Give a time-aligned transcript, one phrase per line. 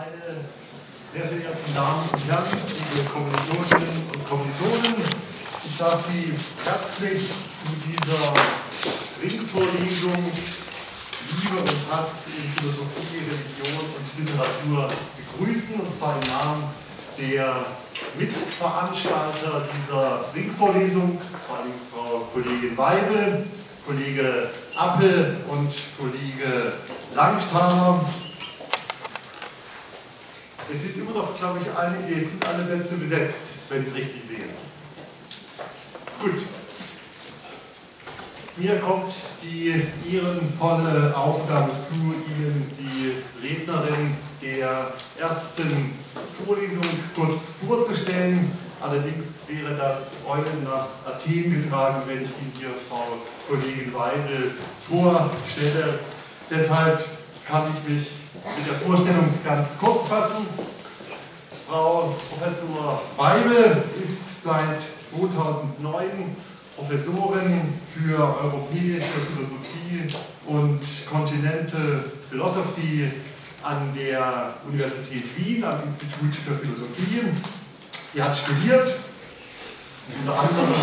[0.00, 0.40] Meine
[1.12, 6.32] sehr verehrten Damen und Herren, liebe Kommilitoninnen und Kommilitonen, ich darf Sie
[6.64, 8.32] herzlich zu dieser
[9.20, 10.24] Ringvorlesung
[11.28, 16.64] Liebe und Hass in Philosophie, Religion und Literatur begrüßen, und zwar im Namen
[17.18, 17.66] der
[18.18, 23.44] Mitveranstalter dieser Ringvorlesung, vor allem Frau Kollegin Weibel,
[23.86, 26.72] Kollege Appel und Kollege
[27.14, 28.00] Langthaler.
[30.72, 33.96] Es sind immer noch, glaube ich, einige, jetzt sind alle Plätze besetzt, wenn ich es
[33.96, 34.44] richtig sehe.
[36.22, 36.40] Gut.
[38.56, 39.12] Mir kommt
[39.42, 45.92] die ehrenvolle Aufgabe zu, Ihnen die Rednerin der ersten
[46.44, 46.84] Vorlesung
[47.16, 48.52] kurz vorzustellen.
[48.80, 53.18] Allerdings wäre das Eulen nach Athen getragen, wenn ich Ihnen hier Frau
[53.48, 54.52] Kollegin Weidel
[54.88, 55.98] vorstelle.
[56.50, 57.04] Deshalb
[57.46, 58.19] kann ich mich
[58.56, 60.46] mit der Vorstellung ganz kurz fassen.
[61.68, 66.36] Frau Professor Weibel ist seit 2009
[66.76, 67.60] Professorin
[67.94, 70.14] für europäische Philosophie
[70.46, 73.10] und Continental Philosophy
[73.62, 77.22] an der Universität Wien, am Institut für Philosophie.
[78.12, 78.92] Sie hat studiert,
[80.22, 80.74] unter anderem.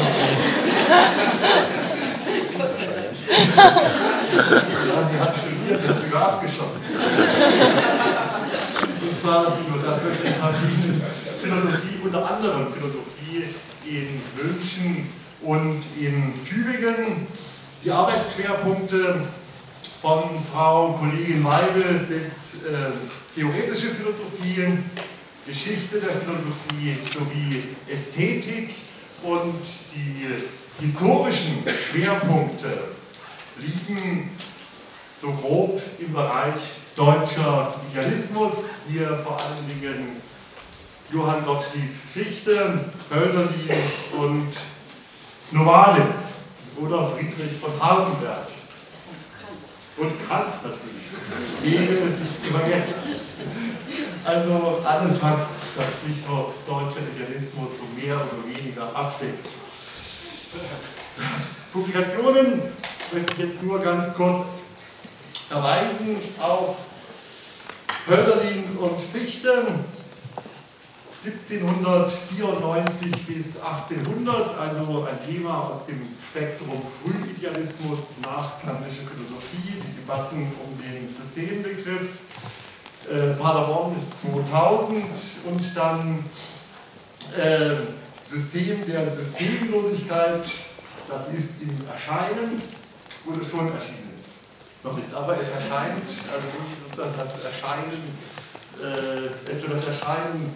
[3.38, 6.82] Ja, sie hat studiert, hat sogar abgeschlossen.
[9.02, 10.56] Und zwar, das möchte ich haben,
[11.42, 13.44] Philosophie, unter anderem Philosophie
[13.86, 15.08] in München
[15.44, 17.28] und in Tübingen.
[17.84, 19.22] Die Arbeitsschwerpunkte
[20.02, 22.32] von Frau Kollegin Weibel sind
[22.66, 22.92] äh,
[23.36, 24.80] theoretische Philosophie,
[25.46, 28.74] Geschichte der Philosophie sowie Ästhetik
[29.24, 29.64] und
[29.96, 32.68] die historischen Schwerpunkte
[33.60, 34.30] liegen
[35.20, 36.54] so grob im Bereich
[36.96, 38.54] deutscher Idealismus,
[38.88, 40.22] hier vor allen Dingen
[41.12, 43.82] Johann Gottlieb Fichte, Hölderlin
[44.18, 44.50] und
[45.52, 46.34] Novalis
[46.78, 48.48] oder Friedrich von Hardenberg.
[49.98, 50.98] Und Kant natürlich.
[51.64, 52.94] Hegel nicht zu vergessen.
[54.26, 55.48] Also alles, was
[55.78, 59.56] das Stichwort deutscher Idealismus so mehr oder weniger abdeckt.
[61.72, 62.62] Publikationen
[63.14, 64.64] möchte ich jetzt nur ganz kurz
[65.48, 66.78] verweisen auf
[68.08, 69.68] Hölderlin und Fichte.
[71.18, 80.78] 1794 bis 1800, also ein Thema aus dem Spektrum Frühidealismus, nachkantische Philosophie, die Debatten um
[80.78, 82.22] den Systembegriff,
[83.10, 85.02] äh, Paderborn 2000
[85.50, 86.24] und dann
[87.36, 87.78] äh,
[88.22, 90.48] System der Systemlosigkeit,
[91.10, 92.62] das ist im Erscheinen,
[93.28, 94.08] wurde schon erschienen.
[94.84, 96.48] Noch nicht, aber es erscheint, also
[96.84, 98.02] sozusagen das Erscheinen,
[98.82, 100.54] äh, es wird das Erscheinen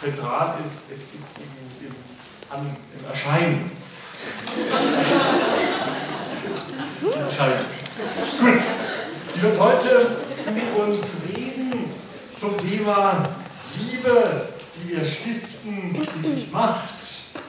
[0.00, 1.94] zentral ist, es ist im, im,
[2.50, 3.70] an, im Erscheinen.
[7.24, 7.64] Erscheinen.
[8.40, 8.62] Gut,
[9.34, 11.84] sie wird heute zu uns reden
[12.36, 13.28] zum Thema
[13.76, 16.94] Liebe, die wir stiften, die sich macht,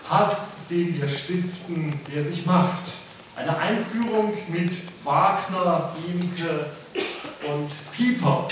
[0.09, 3.09] Hass, den wir stiften, der sich macht.
[3.40, 6.66] Eine Einführung mit Wagner, Imke
[7.48, 8.46] und Pieper.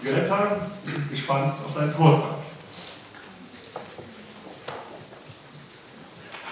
[0.00, 2.34] Violetta, ich gespannt auf deinen Vortrag.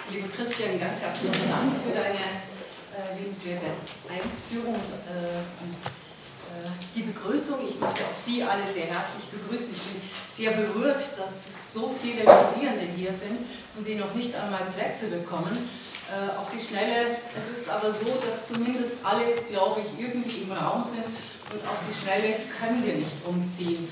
[0.08, 3.66] Liebe Christian, ganz herzlichen Dank für deine äh, lebenswerte
[4.08, 7.58] Einführung äh, und äh, die Begrüßung.
[7.68, 9.74] Ich möchte auch Sie alle sehr herzlich begrüßen.
[9.74, 10.00] Ich bin
[10.32, 13.38] sehr berührt, dass so viele Studierende hier sind
[13.76, 15.58] und sie noch nicht einmal Plätze bekommen.
[16.10, 17.06] Äh, auf die Schnelle,
[17.38, 21.78] es ist aber so, dass zumindest alle, glaube ich, irgendwie im Raum sind und auf
[21.86, 23.88] die Schnelle können wir nicht umziehen.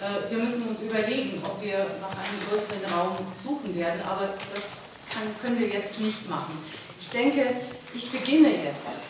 [0.00, 4.90] Äh, wir müssen uns überlegen, ob wir nach einem größeren Raum suchen werden, aber das
[5.14, 6.58] kann, können wir jetzt nicht machen.
[7.00, 7.46] Ich denke,
[7.94, 9.06] ich beginne jetzt.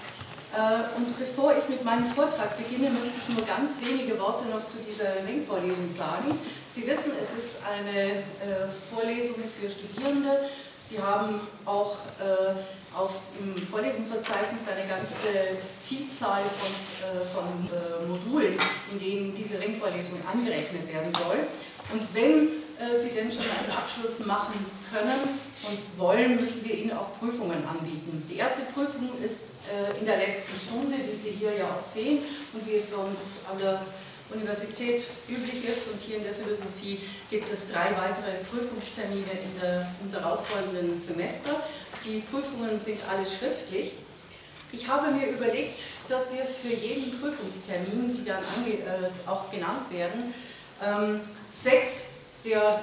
[0.53, 4.61] Äh, und bevor ich mit meinem Vortrag beginne, möchte ich nur ganz wenige Worte noch
[4.69, 6.37] zu dieser Ringvorlesung sagen.
[6.69, 10.45] Sie wissen, es ist eine äh, Vorlesung für Studierende.
[10.91, 15.29] Sie haben auch äh, auf im Vorlesungsverzeichnis eine ganze
[15.85, 16.73] Vielzahl von,
[17.33, 18.59] von Modulen,
[18.91, 21.39] in denen diese Ringvorlesung angerechnet werden soll.
[21.93, 22.49] Und wenn
[22.99, 24.55] Sie denn schon einen Abschluss machen
[24.91, 25.39] können
[25.69, 28.27] und wollen, müssen wir Ihnen auch Prüfungen anbieten.
[28.29, 29.61] Die erste Prüfung ist
[30.01, 32.19] in der letzten Stunde, die Sie hier ja auch sehen
[32.55, 33.81] und wie es bei uns an der
[34.33, 37.01] Universität üblich ist und hier in der Philosophie
[37.31, 41.51] gibt es drei weitere Prüfungstermine in der, im darauffolgenden Semester.
[42.05, 43.93] Die Prüfungen sind alle schriftlich.
[44.73, 49.91] Ich habe mir überlegt, dass wir für jeden Prüfungstermin, die dann ange, äh, auch genannt
[49.91, 50.33] werden,
[50.87, 52.81] ähm, sechs der,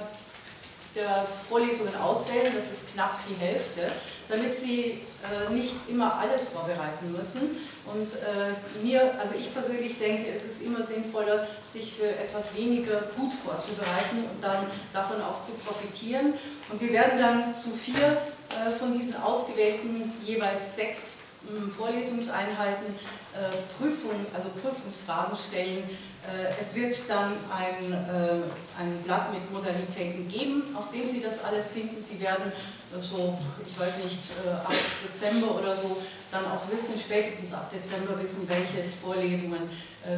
[0.94, 3.90] der Vorlesungen auswählen, das ist knapp die Hälfte,
[4.28, 7.56] damit sie äh, nicht immer alles vorbereiten müssen.
[7.86, 13.00] Und äh, mir, also ich persönlich denke, es ist immer sinnvoller, sich für etwas weniger
[13.16, 16.34] gut vorzubereiten und dann davon auch zu profitieren.
[16.70, 21.27] Und wir werden dann zu vier äh, von diesen ausgewählten jeweils sechs
[21.76, 22.86] Vorlesungseinheiten
[23.34, 23.38] äh,
[23.78, 25.78] Prüfungen, also Prüfungsfragen stellen.
[25.78, 31.44] Äh, es wird dann ein, äh, ein Blatt mit Modalitäten geben, auf dem Sie das
[31.44, 32.02] alles finden.
[32.02, 32.52] Sie werden
[32.98, 34.18] so, ich weiß nicht,
[34.64, 34.72] ab
[35.06, 35.98] Dezember oder so
[36.32, 39.60] dann auch wissen, spätestens ab Dezember wissen, welche Vorlesungen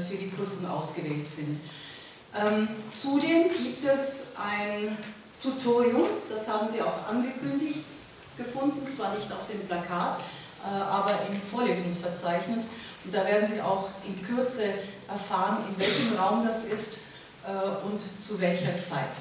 [0.08, 1.58] für die Prüfung ausgewählt sind.
[2.38, 4.96] Ähm, zudem gibt es ein
[5.43, 7.81] Tutorium, das haben Sie auch angekündigt
[8.37, 10.20] gefunden, zwar nicht auf dem Plakat,
[10.65, 12.71] aber im Vorlesungsverzeichnis.
[13.05, 14.65] Und da werden Sie auch in Kürze
[15.09, 17.01] erfahren, in welchem Raum das ist
[17.47, 19.17] äh, und zu welcher Zeit.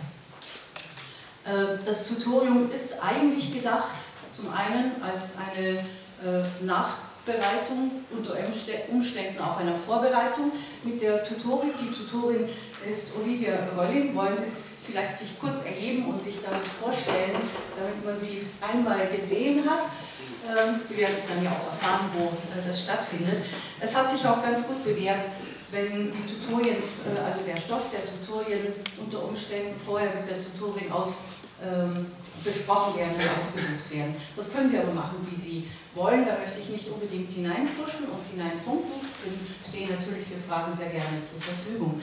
[1.45, 3.95] Äh, das Tutorium ist eigentlich gedacht,
[4.31, 8.35] zum einen als eine äh, Nachbereitung, unter
[8.91, 10.51] Umständen auch einer Vorbereitung
[10.83, 11.71] mit der Tutorin.
[11.79, 12.47] Die Tutorin
[12.89, 14.15] ist Olivia Rolling.
[14.15, 14.51] Wollen Sie
[14.85, 17.35] vielleicht sich kurz erheben und sich damit vorstellen,
[17.77, 19.83] damit man sie einmal gesehen hat?
[20.47, 23.43] Ähm, sie werden es dann ja auch erfahren, wo äh, das stattfindet.
[23.79, 25.23] Es hat sich auch ganz gut bewährt,
[25.71, 30.91] wenn die Tutorien, äh, also der Stoff der Tutorien unter Umständen vorher mit der Tutorin
[30.91, 32.05] aus, ähm,
[32.43, 34.15] besprochen werden und ausgesucht werden.
[34.35, 36.25] Das können Sie aber machen, wie Sie wollen.
[36.25, 38.91] Da möchte ich nicht unbedingt hineinfuschen und hineinfunken.
[39.25, 41.99] Ich stehe natürlich für Fragen sehr gerne zur Verfügung.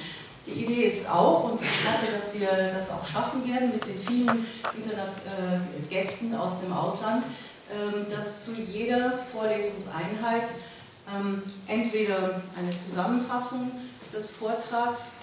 [0.47, 3.99] Die Idee ist auch, und ich hoffe, dass wir das auch schaffen werden mit den
[3.99, 4.47] vielen
[4.77, 7.25] Internetgästen äh, aus dem Ausland,
[8.11, 10.51] dass zu jeder Vorlesungseinheit
[11.15, 13.71] ähm, entweder eine Zusammenfassung
[14.13, 15.21] des Vortrags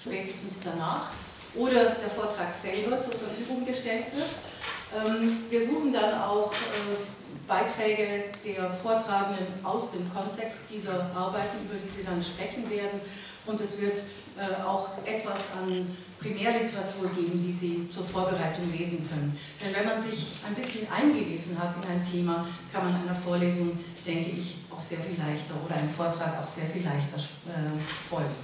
[0.00, 1.10] spätestens danach
[1.54, 5.06] oder der Vortrag selber zur Verfügung gestellt wird.
[5.06, 11.74] Ähm, wir suchen dann auch äh, Beiträge der Vortragenden aus dem Kontext dieser Arbeiten, über
[11.84, 13.00] die sie dann sprechen werden.
[13.46, 13.98] Und es wird
[14.38, 19.36] äh, auch etwas an Primärliteratur geben, die Sie zur Vorbereitung lesen können.
[19.62, 23.78] Denn wenn man sich ein bisschen eingelesen hat in ein Thema, kann man einer Vorlesung,
[24.06, 28.34] denke ich, auch sehr viel leichter oder einem Vortrag auch sehr viel leichter äh, folgen.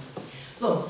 [0.55, 0.89] So,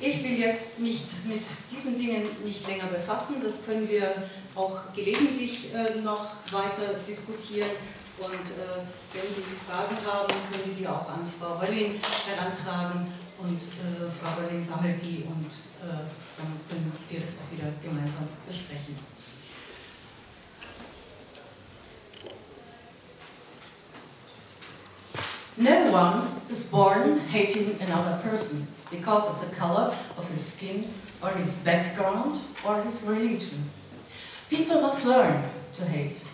[0.00, 3.36] ich will jetzt mich mit diesen Dingen nicht länger befassen.
[3.42, 4.10] Das können wir
[4.54, 7.70] auch gelegentlich äh, noch weiter diskutieren.
[8.18, 8.80] Und äh,
[9.14, 11.98] wenn Sie Fragen haben, können Sie die auch an Frau Rölling
[12.28, 13.06] herantragen
[13.42, 15.50] und äh, Frau Berlin sammelt die und
[15.82, 16.04] äh,
[16.36, 18.96] dann können wir das auch wieder gemeinsam besprechen.
[25.56, 30.84] No one is born hating another person because of the color of his skin
[31.22, 33.58] or his background or his religion.
[34.48, 35.42] People must learn
[35.74, 36.24] to hate,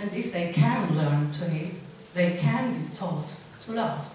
[0.00, 1.78] and if they can learn to hate,
[2.14, 4.13] they can be taught to love.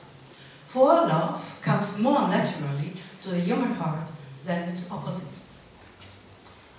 [0.72, 2.94] For love comes more naturally
[3.24, 4.08] to the human heart
[4.46, 5.42] than its opposite.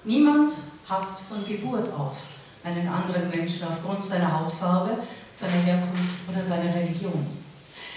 [0.05, 0.55] Niemand
[0.89, 2.17] hasst von Geburt auf
[2.63, 4.97] einen anderen Menschen aufgrund seiner Hautfarbe,
[5.33, 7.27] seiner Herkunft oder seiner Religion.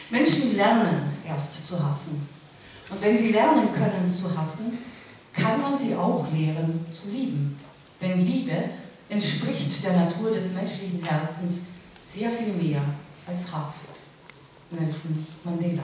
[0.10, 2.28] Menschen lernen erst zu hassen.
[2.89, 4.79] Und wenn sie lernen können zu hassen,
[5.34, 7.60] kann man sie auch lehren zu lieben.
[8.01, 8.56] Denn Liebe
[9.10, 11.65] entspricht der Natur des menschlichen Herzens
[12.03, 12.82] sehr viel mehr
[13.27, 13.93] als Hass.
[14.80, 15.84] Nelson Mandela.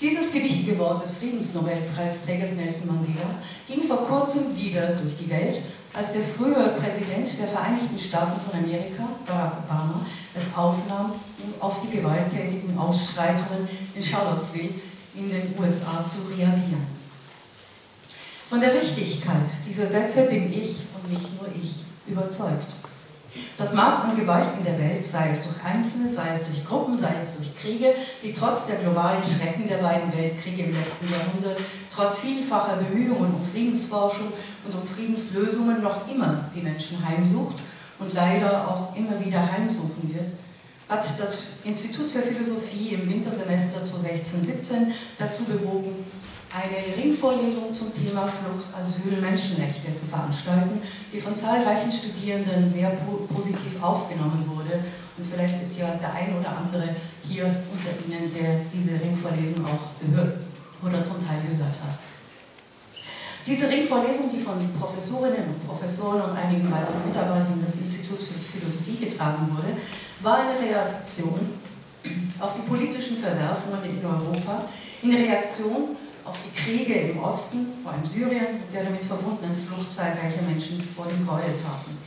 [0.00, 3.34] Dieses gewichtige Wort des Friedensnobelpreisträgers Nelson Mandela
[3.68, 5.60] ging vor kurzem wieder durch die Welt,
[5.92, 10.00] als der frühere Präsident der Vereinigten Staaten von Amerika, Barack Obama,
[10.34, 14.70] es aufnahm, um auf die gewalttätigen Ausschreitungen in Charlottesville
[15.16, 16.86] in den USA zu reagieren.
[18.48, 22.79] Von der Richtigkeit dieser Sätze bin ich und nicht nur ich überzeugt.
[23.56, 26.96] Das Maß an Gewalt in der Welt, sei es durch Einzelne, sei es durch Gruppen,
[26.96, 31.56] sei es durch Kriege, die trotz der globalen Schrecken der beiden Weltkriege im letzten Jahrhundert,
[31.90, 34.32] trotz vielfacher Bemühungen um Friedensforschung
[34.66, 37.56] und um Friedenslösungen noch immer die Menschen heimsucht
[37.98, 40.32] und leider auch immer wieder heimsuchen wird,
[40.88, 45.99] hat das Institut für Philosophie im Wintersemester 2016-17 dazu bewogen,
[46.52, 50.80] eine Ringvorlesung zum Thema Flucht, Asyl, Menschenrechte zu veranstalten,
[51.12, 52.90] die von zahlreichen Studierenden sehr
[53.32, 54.82] positiv aufgenommen wurde.
[55.16, 56.88] Und vielleicht ist ja der ein oder andere
[57.28, 60.38] hier unter Ihnen, der diese Ringvorlesung auch gehört
[60.82, 61.98] oder zum Teil gehört hat.
[63.46, 68.96] Diese Ringvorlesung, die von Professorinnen und Professoren und einigen weiteren Mitarbeitern des Instituts für Philosophie
[68.96, 69.76] getragen wurde,
[70.22, 71.48] war eine Reaktion
[72.40, 74.64] auf die politischen Verwerfungen in Europa,
[75.02, 79.92] in Reaktion auf die Kriege im Osten, vor allem Syrien und der damit verbundenen Flucht
[79.92, 81.98] zahlreicher Menschen vor den Gräueltaten.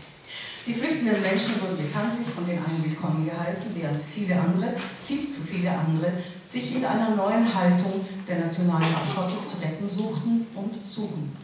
[0.65, 5.41] Die flüchtenden Menschen wurden bekanntlich von den einen willkommen geheißen, während viele andere, viel zu
[5.41, 6.13] viele andere,
[6.45, 11.35] sich in einer neuen Haltung der nationalen Abschottung zu retten suchten und suchen.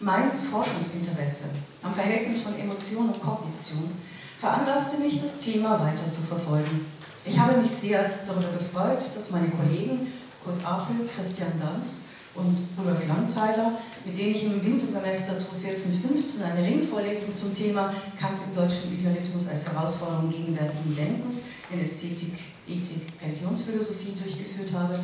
[0.00, 1.50] Mein Forschungsinteresse
[1.82, 3.90] am Verhältnis von Emotion und Kognition
[4.38, 6.86] veranlasste mich, das Thema weiter zu verfolgen.
[7.26, 10.10] Ich habe mich sehr darüber gefreut, dass meine Kollegen
[10.44, 13.72] Kurt Apel, Christian Danz und Rudolf Landteiler,
[14.04, 19.66] mit denen ich im Wintersemester 2014-15 eine Ringvorlesung zum Thema Kampf im deutschen Idealismus als
[19.66, 22.32] Herausforderung gegenwärtigen Denkens in Ästhetik,
[22.68, 24.98] Ethik, Religionsphilosophie durchgeführt habe,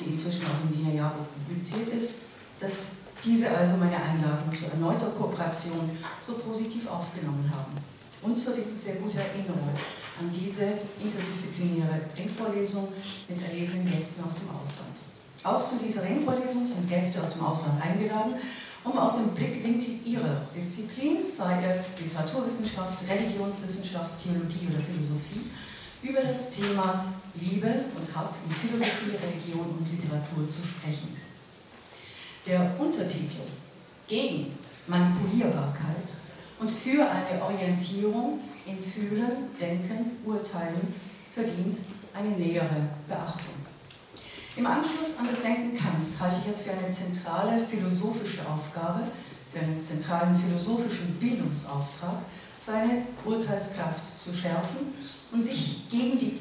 [0.00, 2.20] die inzwischen auch im Wiener Jahrbuch publiziert ist,
[2.58, 5.90] dass diese also meine Einladung zu erneuter Kooperation
[6.22, 7.72] so positiv aufgenommen haben.
[8.22, 9.68] Für die sehr gute Erinnerung
[10.20, 10.64] an diese
[11.02, 12.88] interdisziplinäre Ringvorlesung
[13.30, 14.96] mit erlesenen Gästen aus dem Ausland.
[15.42, 18.34] Auch zu dieser Ringvorlesung sind Gäste aus dem Ausland eingeladen,
[18.84, 25.50] um aus dem Blickwinkel ihrer Disziplin, sei es Literaturwissenschaft, Religionswissenschaft, Theologie oder Philosophie,
[26.02, 31.16] über das Thema Liebe und Hass in Philosophie, Religion und Literatur zu sprechen.
[32.46, 33.44] Der Untertitel
[34.08, 34.46] gegen
[34.86, 36.14] Manipulierbarkeit
[36.58, 40.94] und für eine Orientierung in Fühlen, Denken, Urteilen
[41.32, 41.76] verdient
[42.14, 43.54] eine nähere Beachtung.
[44.56, 49.02] Im Anschluss an das Denken Kants halte ich es für eine zentrale philosophische Aufgabe,
[49.52, 52.18] für einen zentralen philosophischen Bildungsauftrag,
[52.60, 54.92] seine Urteilskraft zu schärfen
[55.32, 56.38] und sich gegen die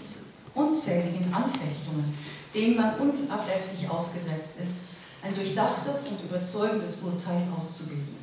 [0.56, 2.18] unzähligen Anfechtungen,
[2.54, 4.84] denen man unablässig ausgesetzt ist,
[5.22, 8.18] ein durchdachtes und überzeugendes Urteil auszubilden.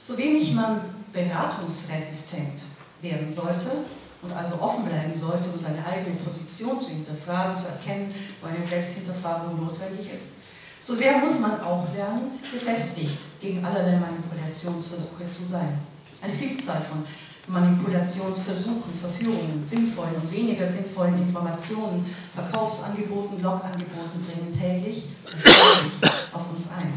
[0.00, 0.80] So wenig man
[1.12, 2.62] beratungsresistent
[3.00, 3.70] werden sollte
[4.22, 8.62] und also offen bleiben sollte, um seine eigene Position zu hinterfragen, zu erkennen, wo eine
[8.62, 10.34] Selbsthinterfragung notwendig ist.
[10.80, 15.78] So sehr muss man auch lernen, gefestigt gegen allerlei Manipulationsversuche zu sein.
[16.22, 17.04] Eine Vielzahl von
[17.48, 26.92] Manipulationsversuchen, Verführungen, sinnvollen und weniger sinnvollen Informationen, Verkaufsangeboten, Logangeboten dringen täglich und auf uns ein.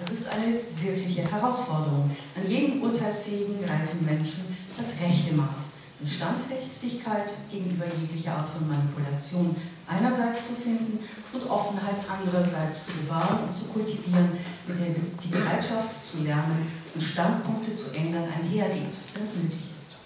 [0.00, 4.44] Das ist eine wirkliche Herausforderung, an jedem urteilsfähigen, reifen Menschen
[4.76, 10.98] das rechte Maß in Standfestigkeit gegenüber jeglicher Art von Manipulation einerseits zu finden
[11.32, 14.28] und Offenheit andererseits zu bewahren und zu kultivieren,
[14.66, 19.96] mit der die Bereitschaft zu lernen und Standpunkte zu ändern einhergeht, wenn es nötig ist.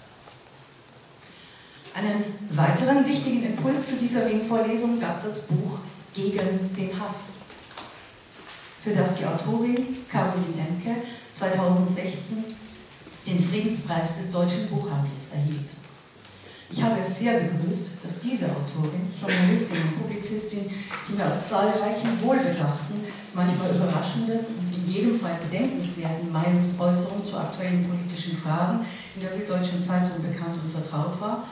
[1.95, 5.79] Einen weiteren wichtigen Impuls zu dieser Ringvorlesung gab das Buch
[6.15, 7.35] Gegen den Hass,
[8.81, 10.95] für das die Autorin Caroline Emke
[11.33, 12.45] 2016
[13.27, 15.80] den Friedenspreis des deutschen Buchhandels erhielt.
[16.73, 20.71] Ich habe es sehr begrüßt, dass diese Autorin, Journalistin und Publizistin,
[21.09, 22.95] die mir aus zahlreichen wohlbedachten,
[23.35, 28.87] manchmal überraschenden und in jedem Fall bedenkenswerten Meinungsäußerungen zu aktuellen politischen Fragen
[29.17, 31.43] in der Süddeutschen Zeitung bekannt und vertraut war,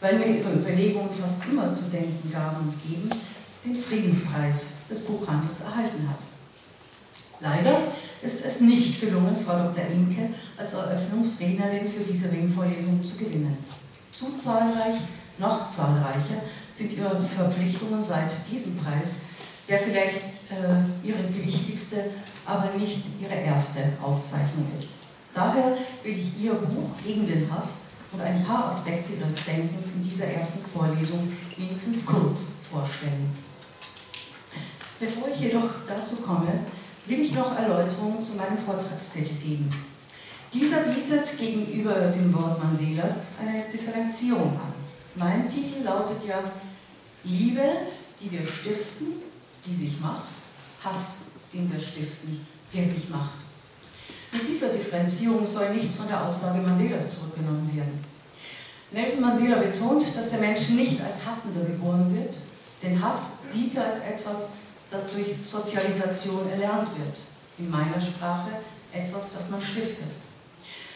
[0.00, 3.10] weil mir ihre Überlegungen fast immer zu denken gaben und geben,
[3.64, 6.18] den Friedenspreis des Buchhandels erhalten hat.
[7.40, 7.78] Leider
[8.22, 9.84] ist es nicht gelungen, Frau Dr.
[9.92, 13.56] Imke als Eröffnungsrednerin für diese Ringvorlesung zu gewinnen.
[14.14, 15.00] Zu zahlreich,
[15.38, 16.40] noch zahlreicher
[16.72, 19.22] sind ihre Verpflichtungen seit diesem Preis,
[19.68, 20.18] der vielleicht
[20.50, 22.10] äh, ihre wichtigste,
[22.46, 24.90] aber nicht ihre erste Auszeichnung ist.
[25.34, 30.08] Daher will ich Ihr Buch gegen den Hass und ein paar Aspekte Ihres Denkens in
[30.08, 33.36] dieser ersten Vorlesung wenigstens kurz vorstellen.
[35.00, 36.52] Bevor ich jedoch dazu komme,
[37.06, 39.74] will ich noch Erläuterungen zu meinem Vortragstitel geben.
[40.54, 44.72] Dieser bietet gegenüber dem Wort Mandelas eine Differenzierung an.
[45.16, 46.38] Mein Titel lautet ja
[47.24, 47.60] Liebe,
[48.20, 49.08] die wir stiften,
[49.66, 50.28] die sich macht,
[50.84, 53.40] Hass, den wir stiften, der sich macht.
[54.32, 57.98] Mit dieser Differenzierung soll nichts von der Aussage Mandelas zurückgenommen werden.
[58.92, 62.38] Nelson Mandela betont, dass der Mensch nicht als Hassender geboren wird,
[62.80, 64.50] denn Hass sieht er als etwas,
[64.92, 67.18] das durch Sozialisation erlernt wird.
[67.58, 68.50] In meiner Sprache
[68.92, 70.23] etwas, das man stiftet.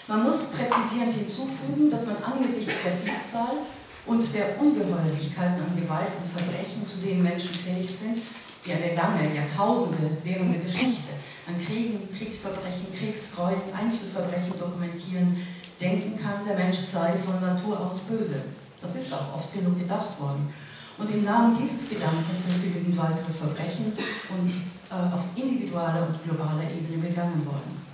[0.09, 3.61] Man muss präzisierend hinzufügen, dass man angesichts der Vielzahl
[4.07, 8.23] und der Ungeheuerlichkeiten an Gewalt und Verbrechen, zu denen Menschen fähig sind,
[8.65, 11.12] die eine lange, Jahrtausende währende Geschichte
[11.47, 15.37] an Kriegen, Kriegsverbrechen, Kriegsgräueln, Einzelverbrechen dokumentieren,
[15.79, 18.41] denken kann, der Mensch sei von Natur aus böse.
[18.81, 20.49] Das ist auch oft genug gedacht worden.
[20.97, 24.55] Und im Namen dieses Gedankens sind genügend weitere Verbrechen und
[24.91, 27.88] äh, auf individueller und globaler Ebene begangen worden.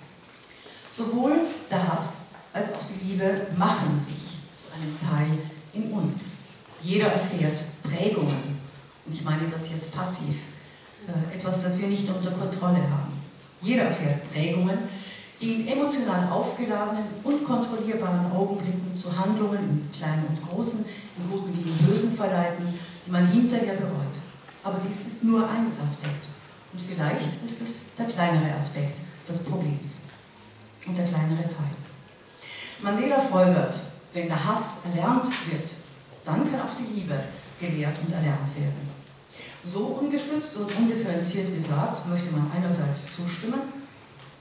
[0.97, 1.33] Sowohl
[1.73, 5.39] Hass als auch die Liebe machen sich zu einem Teil
[5.73, 6.37] in uns.
[6.83, 8.61] Jeder erfährt Prägungen,
[9.05, 10.37] und ich meine das jetzt passiv,
[11.09, 13.13] äh, etwas, das wir nicht unter Kontrolle haben.
[13.61, 14.79] Jeder erfährt Prägungen,
[15.41, 20.87] die in emotional aufgeladenen, unkontrollierbaren Augenblicken zu Handlungen im Kleinen und Großen,
[21.19, 22.73] im Guten wie im Bösen verleiten,
[23.05, 24.17] die man hinterher bereut.
[24.63, 26.29] Aber dies ist nur ein Aspekt.
[26.73, 30.14] Und vielleicht ist es der kleinere Aspekt des Problems
[30.87, 31.75] und der kleinere Teil.
[32.83, 33.79] Mandela folgert,
[34.13, 35.71] wenn der Hass erlernt wird,
[36.25, 37.19] dann kann auch die Liebe
[37.61, 38.95] gelehrt und erlernt werden.
[39.63, 43.61] So ungestützt und undifferenziert gesagt, möchte man einerseits zustimmen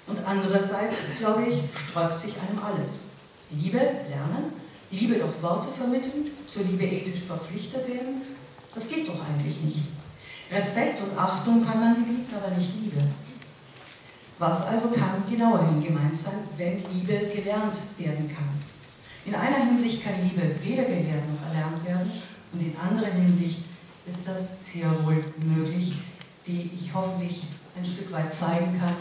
[0.08, 3.12] und andererseits, glaube ich, sträubt sich einem alles.
[3.52, 4.52] Liebe lernen,
[4.92, 8.22] Liebe durch Worte vermitteln, zur Liebe ethisch verpflichtet werden,
[8.76, 9.84] das geht doch eigentlich nicht.
[10.52, 13.02] Respekt und Achtung kann man gebieten, aber nicht Liebe.
[14.40, 18.50] Was also kann genauerhin gemeint sein, wenn Liebe gelernt werden kann?
[19.26, 22.12] In einer Hinsicht kann Liebe weder gelehrt noch erlernt werden
[22.52, 23.66] und in anderen Hinsicht
[24.06, 25.94] ist das sehr wohl möglich,
[26.46, 27.44] wie ich hoffentlich
[27.78, 28.96] ein Stück weit zeigen kann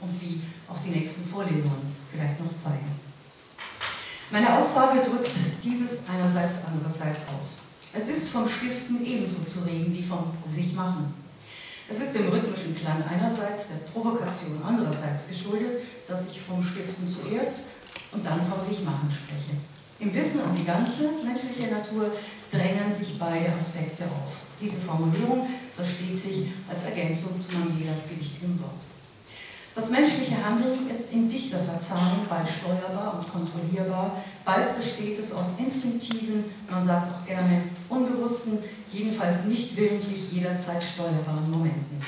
[0.00, 2.86] und wie auch die nächsten Vorlesungen vielleicht noch zeigen.
[4.30, 5.30] Meine Aussage drückt
[5.64, 7.62] dieses einerseits andererseits aus.
[7.94, 11.06] Es ist vom Stiften ebenso zu reden wie vom Sichmachen.
[11.90, 17.60] Es ist dem rhythmischen Klang einerseits, der Provokation andererseits geschuldet, dass ich vom Stiften zuerst
[18.12, 19.56] und dann vom Sichmachen spreche.
[20.00, 22.10] Im Wissen um die ganze menschliche Natur
[22.50, 24.46] drängen sich beide Aspekte auf.
[24.60, 28.84] Diese Formulierung versteht sich als Ergänzung zu Mandelas gewichtigem Wort.
[29.74, 34.12] Das menschliche Handeln ist in dichter Verzahnung bald steuerbar und kontrollierbar,
[34.48, 38.58] bald besteht es aus instinktiven, man sagt auch gerne unbewussten,
[38.90, 42.00] jedenfalls nicht willentlich jederzeit steuerbaren Momenten.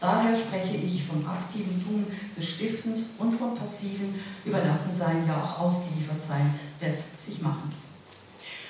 [0.00, 2.06] Daher spreche ich vom aktiven Tun
[2.36, 4.14] des Stiftens und vom passiven
[4.46, 7.94] Überlassensein, ja auch Ausgeliefertsein des Sichmachens.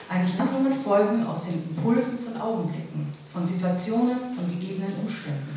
[0.08, 5.56] Einzelhandlungen folgen aus den Impulsen von Augenblicken, von Situationen, von gegebenen Umständen.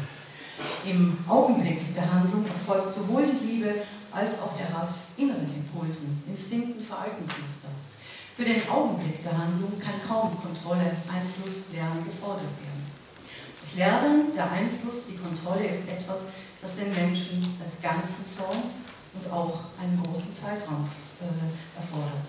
[0.86, 3.74] Im Augenblick der Handlung erfolgt sowohl die Liebe
[4.14, 7.72] als auch der Hass inneren Impulsen, Instinkten, Verhaltensmustern.
[8.36, 12.84] Für den Augenblick der Handlung kann kaum Kontrolle, Einfluss, Lernen gefordert werden.
[13.62, 18.74] Das Lernen, der Einfluss, die Kontrolle ist etwas, das den Menschen als Ganzen formt
[19.14, 20.84] und auch einen großen Zeitraum
[21.22, 22.28] äh, erfordert.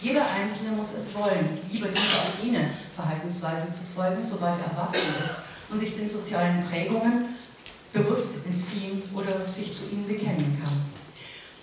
[0.00, 5.14] Jeder Einzelne muss es wollen, lieber dieser als jene Verhaltensweise zu folgen, sobald er erwachsen
[5.22, 5.36] ist
[5.70, 7.28] und sich den sozialen Prägungen
[7.92, 10.93] bewusst entziehen oder sich zu ihnen bekennen kann.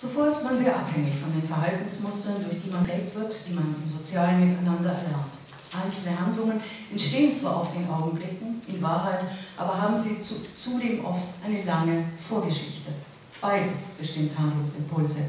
[0.02, 3.72] Zuvor ist man sehr abhängig von den Verhaltensmustern, durch die man prägt wird, die man
[3.80, 5.30] im sozialen Miteinander erlernt.
[5.80, 6.60] Einzelne Handlungen
[6.90, 9.20] entstehen zwar auf den Augenblicken, in Wahrheit,
[9.56, 12.90] aber haben sie zudem oft eine lange Vorgeschichte.
[13.40, 15.20] Beides bestimmt Handlungsimpulse.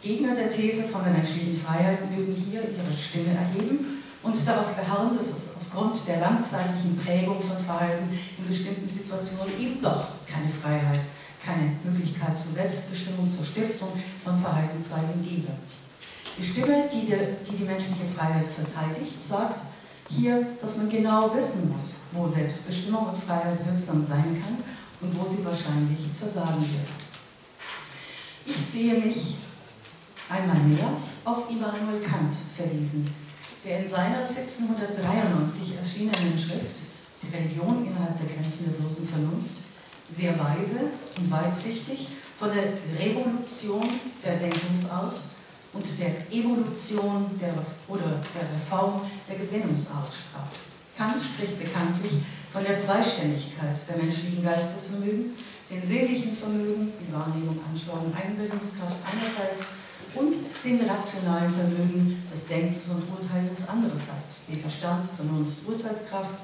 [0.00, 5.16] Gegner der These von der menschlichen Freiheit mögen hier ihre Stimme erheben und darauf beharren,
[5.16, 11.00] dass es aufgrund der langzeitlichen Prägung von Verhalten in bestimmten Situationen eben doch keine Freiheit,
[11.44, 13.90] keine Möglichkeit zur Selbstbestimmung, zur Stiftung
[14.22, 15.48] von Verhaltensweisen gebe.
[16.38, 17.16] Die Stimme, die die,
[17.48, 19.60] die die menschliche Freiheit verteidigt, sagt
[20.10, 24.56] hier, dass man genau wissen muss, wo Selbstbestimmung und Freiheit wirksam sein kann
[25.00, 26.88] und wo sie wahrscheinlich versagen wird.
[28.46, 29.36] Ich sehe mich
[30.28, 30.88] einmal mehr
[31.24, 33.08] auf Immanuel Kant verwiesen,
[33.64, 36.82] der in seiner 1793 erschienenen Schrift
[37.22, 39.63] Die Religion innerhalb der Grenzen der bloßen Vernunft
[40.10, 42.64] sehr weise und weitsichtig von der
[43.00, 43.88] Revolution
[44.24, 45.20] der Denkungsart
[45.72, 47.54] und der Evolution der,
[47.88, 50.50] oder der Reform der Gesinnungsart sprach.
[50.96, 52.12] Kant spricht bekanntlich
[52.52, 55.32] von der Zweiständigkeit der menschlichen Geistesvermögen,
[55.70, 59.74] den seelischen Vermögen, die Wahrnehmung, Anschauung, Einbildungskraft einerseits
[60.14, 66.38] und den rationalen Vermögen des Denkens und Urteilens andererseits, wie Verstand, Vernunft, Urteilskraft,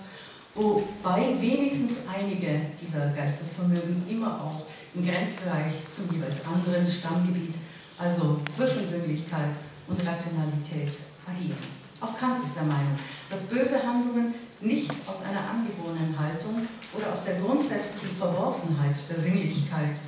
[0.54, 7.54] wobei wenigstens einige dieser Geistesvermögen immer auch im Grenzbereich zum jeweils anderen Stammgebiet,
[7.98, 9.56] also Zwischensinnlichkeit
[9.88, 11.58] und Rationalität, agieren.
[12.00, 17.24] Auch Kant ist der Meinung, dass böse Handlungen nicht aus einer angeborenen Haltung oder aus
[17.24, 20.00] der grundsätzlichen Verworfenheit der Sinnlichkeit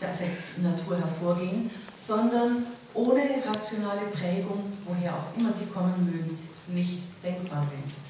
[0.00, 7.64] der Natur hervorgehen, sondern ohne rationale Prägung, woher auch immer sie kommen mögen, nicht denkbar
[7.64, 8.05] sind.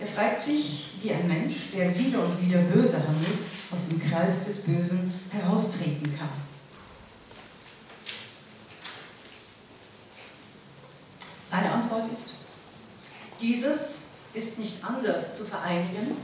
[0.00, 3.38] Er fragt sich, wie ein Mensch, der wieder und wieder böse handelt,
[3.70, 6.28] aus dem Kreis des Bösen heraustreten kann.
[11.42, 12.30] Seine Antwort ist,
[13.40, 13.98] dieses
[14.34, 16.16] ist nicht anders zu vereinigen,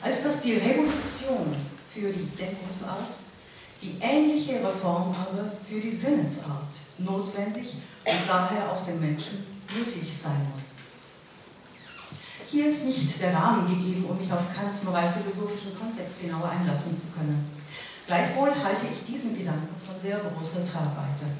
[0.00, 1.54] als dass die Revolution
[1.90, 3.18] für die Denkungsart
[3.82, 9.44] die ähnliche Reform aber für die Sinnesart notwendig und daher auch dem Menschen
[9.76, 10.81] möglich sein muss.
[12.52, 17.16] Hier ist nicht der Rahmen gegeben, um mich auf Kants moralphilosophischen Kontext genauer einlassen zu
[17.16, 17.42] können.
[18.06, 21.32] Gleichwohl halte ich diesen Gedanken von sehr großer Tragweite.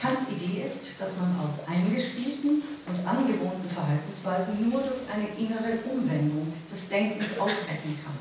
[0.00, 6.46] Kants Idee ist, dass man aus eingespielten und angewohnten Verhaltensweisen nur durch eine innere Umwendung
[6.70, 8.14] des Denkens ausbrechen kann.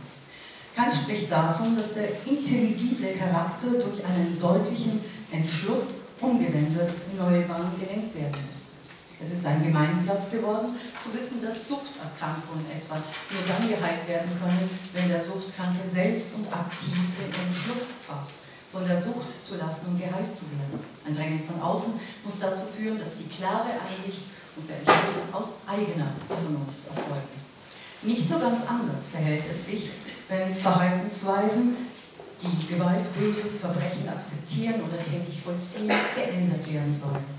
[0.75, 4.99] Kant spricht davon, dass der intelligible Charakter durch einen deutlichen
[5.31, 8.76] Entschluss umgewendet in neue Bahnen gelenkt werden muss.
[9.19, 14.69] Es ist ein Gemeinplatz geworden, zu wissen, dass Suchterkrankungen etwa nur dann geheilt werden können,
[14.93, 19.97] wenn der Suchtkranke selbst und aktiv den Entschluss fasst, von der Sucht zu lassen und
[19.97, 20.79] geheilt zu werden.
[21.07, 24.21] Ein Drängen von außen muss dazu führen, dass die klare Einsicht
[24.55, 27.41] und der Entschluss aus eigener Vernunft erfolgen.
[28.03, 29.91] Nicht so ganz anders verhält es sich,
[30.29, 31.75] wenn Verhaltensweisen,
[32.41, 37.36] die Gewalt, böses Verbrechen akzeptieren oder täglich vollziehen, geändert werden sollen.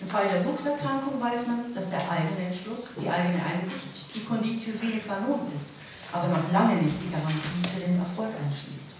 [0.00, 4.72] Im Fall der Suchterkrankung weiß man, dass der eigene Entschluss, die eigene Einsicht die Conditio
[4.72, 5.74] sine qua non ist,
[6.12, 8.94] aber noch lange nicht die Garantie für den Erfolg einschließt.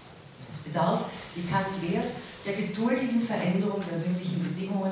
[0.51, 2.11] Es bedarf, wie Kant lehrt,
[2.45, 4.91] der geduldigen Veränderung der sinnlichen Bedingungen,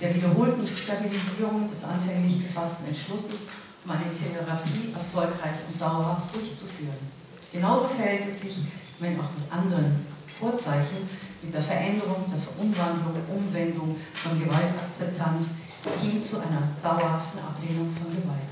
[0.00, 3.48] der wiederholten Stabilisierung des anfänglich gefassten Entschlusses,
[3.84, 6.96] um eine Therapie erfolgreich und dauerhaft durchzuführen.
[7.52, 8.56] Genauso verhält es sich,
[8.98, 10.04] wenn auch mit anderen
[10.38, 11.08] Vorzeichen,
[11.42, 15.70] mit der Veränderung, der Verumwandlung, Umwendung von Gewaltakzeptanz
[16.02, 18.48] hin zu einer dauerhaften Ablehnung von Gewalt.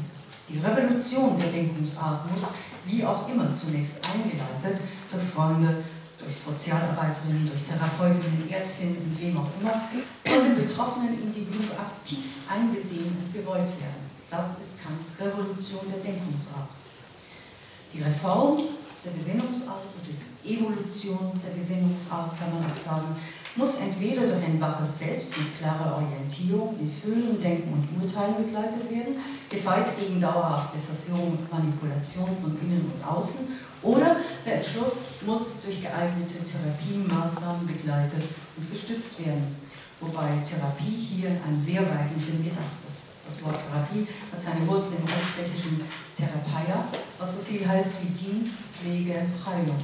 [0.49, 2.53] Die Revolution der Denkungsart muss,
[2.87, 5.85] wie auch immer, zunächst eingeleitet durch Freunde,
[6.19, 9.75] durch Sozialarbeiterinnen, durch Therapeutinnen, Ärztinnen und wem auch immer,
[10.25, 14.09] von den betroffenen Individuen aktiv eingesehen und gewollt werden.
[14.31, 16.69] Das ist Kants Revolution der Denkungsart.
[17.93, 18.59] Die Reform
[19.05, 19.88] der Gesinnungsart die
[20.49, 23.15] Evolution der Gesinnungsart, kann man auch sagen,
[23.57, 28.91] muss entweder durch ein waches Selbst mit klarer Orientierung in Fühlen, Denken und Urteilen begleitet
[28.91, 29.15] werden,
[29.51, 33.49] gefeit gegen dauerhafte Verführung und Manipulation von innen und außen,
[33.83, 38.23] oder der Entschluss muss durch geeignete Therapiemaßnahmen begleitet
[38.57, 39.55] und gestützt werden,
[40.01, 43.19] wobei Therapie hier in einem sehr weiten Sinn gedacht ist.
[43.27, 45.81] Das Wort Therapie hat seine Wurzeln im altgriechischen
[46.17, 46.85] Therapeia,
[47.19, 49.15] was so viel heißt wie Dienst, Pflege,
[49.47, 49.79] Heilung.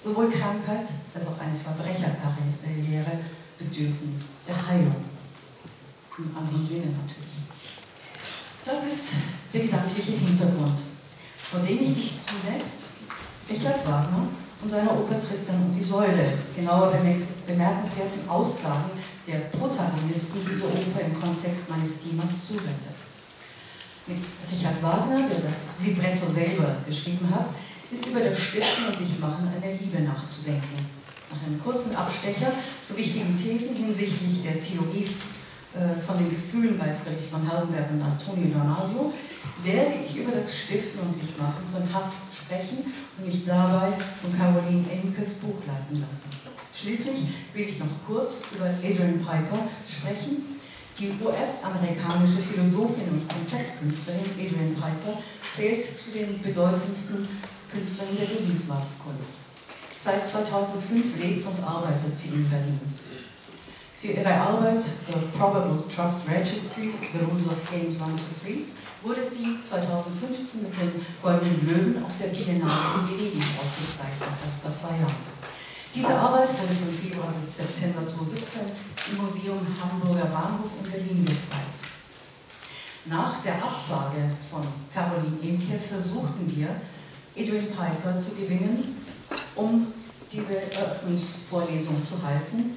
[0.00, 3.18] Sowohl Krankheit als auch eine Verbrecherkarriere
[3.58, 4.16] bedürfen
[4.48, 4.96] der Heilung.
[6.16, 7.36] Im anderen Sinne natürlich.
[8.64, 9.12] Das ist
[9.52, 10.80] der gedankliche Hintergrund,
[11.50, 12.86] von dem ich mich zunächst
[13.50, 14.26] Richard Wagner
[14.62, 16.92] und seiner Oper Tristan und die Säule, genauer
[17.46, 18.90] bemerkenswerten Aussagen
[19.26, 22.90] der Protagonisten dieser Oper im Kontext meines Themas zuwende.
[24.06, 27.50] Mit Richard Wagner, der das Libretto selber geschrieben hat,
[27.90, 30.86] ist über das Stiften und Sichmachen einer Liebe nachzudenken.
[31.30, 35.06] Nach einem kurzen Abstecher zu wichtigen Thesen hinsichtlich der Theorie
[35.74, 39.12] äh, von den Gefühlen bei Friedrich von Hardenberg und Antonio Damasio
[39.62, 42.78] werde ich über das Stiften und Sichmachen von Hass sprechen
[43.18, 46.30] und mich dabei von Caroline Enkes Buch leiten lassen.
[46.74, 47.22] Schließlich
[47.54, 50.58] will ich noch kurz über Adrian Piper sprechen.
[50.98, 57.28] Die US-amerikanische Philosophin und Konzeptkünstlerin Adrian Piper zählt zu den bedeutendsten
[57.70, 59.50] Künstlerin der Lebenswerkskunst.
[59.94, 62.80] Seit 2005 lebt und arbeitet sie in Berlin.
[64.00, 68.64] Für ihre Arbeit The Probable Trust Registry, The Rules of Games 1 to 3,
[69.02, 74.74] wurde sie 2015 mit dem Goldenen Löwen auf der Biennale in Venedig ausgezeichnet, also vor
[74.74, 75.40] zwei Jahren.
[75.94, 78.62] Diese Arbeit wurde von Februar bis September 2017
[79.10, 81.84] im Museum Hamburger Bahnhof in Berlin gezeigt.
[83.06, 84.62] Nach der Absage von
[84.94, 86.68] Caroline Emke versuchten wir,
[87.34, 88.96] Edwin Piper zu gewinnen,
[89.56, 89.86] um
[90.32, 92.76] diese Eröffnungsvorlesung zu halten.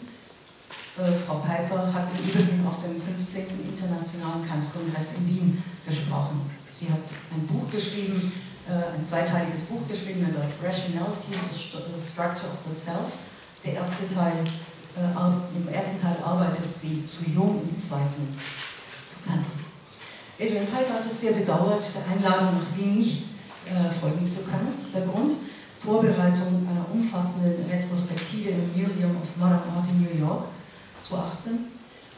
[0.97, 3.45] Äh, Frau Piper hat im Übrigen auf dem 15.
[3.67, 6.41] Internationalen Kant-Kongress in Wien gesprochen.
[6.69, 7.01] Sie hat
[7.33, 8.31] ein Buch geschrieben,
[8.69, 13.11] äh, ein zweiteiliges Buch geschrieben über Rationality, the Structure of the Self.
[13.65, 14.33] Der erste Teil,
[14.95, 18.37] äh, Im ersten Teil arbeitet sie zu Jung, im zweiten
[19.07, 19.45] zu Kant.
[20.39, 23.32] Adrian Piper hat es sehr bedauert, der Einladung nach Wien nicht
[23.67, 24.73] äh, folgen zu können.
[24.93, 25.33] Der Grund,
[25.79, 30.45] Vorbereitung einer umfassenden Retrospektive im Museum of Modern Art in New York
[31.01, 31.59] 2018.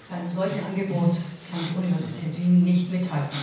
[0.10, 1.18] Bei einem solchen Angebot
[1.50, 3.30] kann die Universität Wien nicht mithalten.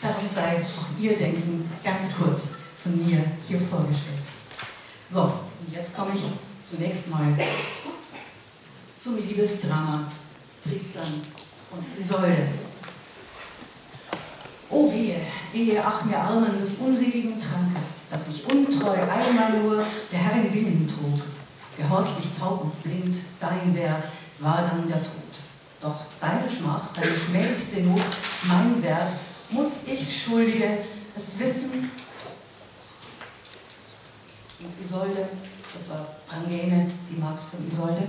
[0.00, 2.50] Darum sei auch Ihr Denken ganz kurz
[2.82, 4.22] von mir hier vorgestellt.
[5.08, 6.22] So, und jetzt komme ich
[6.64, 7.26] zunächst mal
[8.96, 10.06] zum Liebesdrama
[10.62, 11.22] Tristan
[11.70, 12.48] und Isolde.
[14.70, 15.16] Oh wehe,
[15.52, 20.86] wehe, ach mir Armen des unseligen Trankes, dass ich untreu einmal nur der Herrin Willen
[20.86, 21.22] trug.
[21.78, 24.02] Gehorcht ich taub und blind, dein Werk
[24.40, 25.12] war dann der Tod.
[25.80, 28.02] Doch deine Schmach, deine schmählichste Not,
[28.42, 29.12] mein Werk,
[29.50, 30.78] muss ich, Schuldige,
[31.16, 31.90] es wissen.
[34.60, 35.28] Und Isolde,
[35.72, 38.06] das war Brangene, die Magd von Isolde.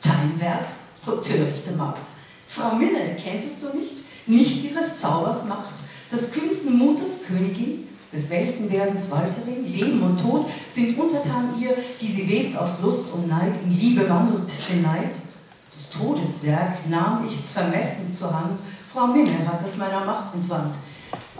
[0.00, 0.68] Dein Werk,
[1.06, 2.06] o törichte Magd.
[2.48, 4.09] Frau Minne, kenntest du nicht?
[4.30, 5.74] Nicht ihres Zaubers Macht,
[6.12, 12.30] des kühnsten Mutes Königin, des Weltenwerdens Walterin, Leben und Tod sind untertan ihr, die sie
[12.30, 15.10] webt aus Lust und Neid, in Liebe wandelt den Neid.
[15.72, 18.56] Das Todeswerk nahm ich's vermessen zur Hand,
[18.92, 20.76] Frau Minne hat es meiner Macht entwandt.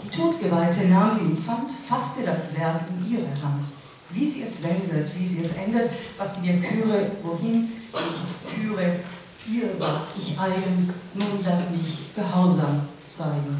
[0.03, 3.63] Die Todgeweihte nahm sie in Pfand, fasste das Werk in ihre Hand.
[4.09, 8.99] Wie sie es wendet, wie sie es ändert, was sie mir küre, wohin ich führe,
[9.47, 13.57] ihr ward ich eigen, nun lass mich gehorsam zeigen.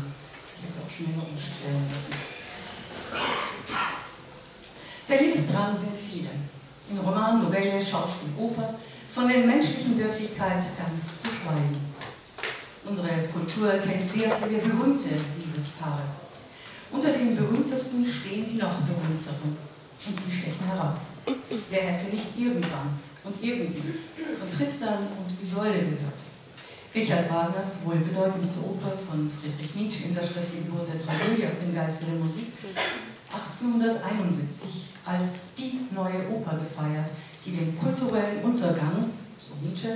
[0.58, 2.14] Ich hätte auch schneller umstellen müssen.
[5.10, 6.30] Der Liebesdramen sind viele.
[6.90, 8.76] In Roman, Novelle, Schauspiel, Oper,
[9.10, 11.80] von der menschlichen Wirklichkeit ganz zu schweigen.
[12.86, 16.04] Unsere Kultur kennt sehr viele berühmte Liebespaare.
[16.92, 19.58] Unter den berühmtesten stehen die noch berühmteren.
[20.08, 21.24] Und die stechen heraus.
[21.70, 23.94] Wer hätte nicht irgendwann und irgendwie
[24.40, 26.21] von Tristan und Isolde gehört?
[26.94, 31.48] Richard Wagners wohl bedeutendste Oper von Friedrich Nietzsche in der Schrift Die Geburt der Tragödie
[31.48, 32.48] aus dem Geiste der Musik
[33.32, 37.08] 1871 als die neue Oper gefeiert,
[37.46, 39.08] die den kulturellen Untergang,
[39.40, 39.96] so Nietzsche,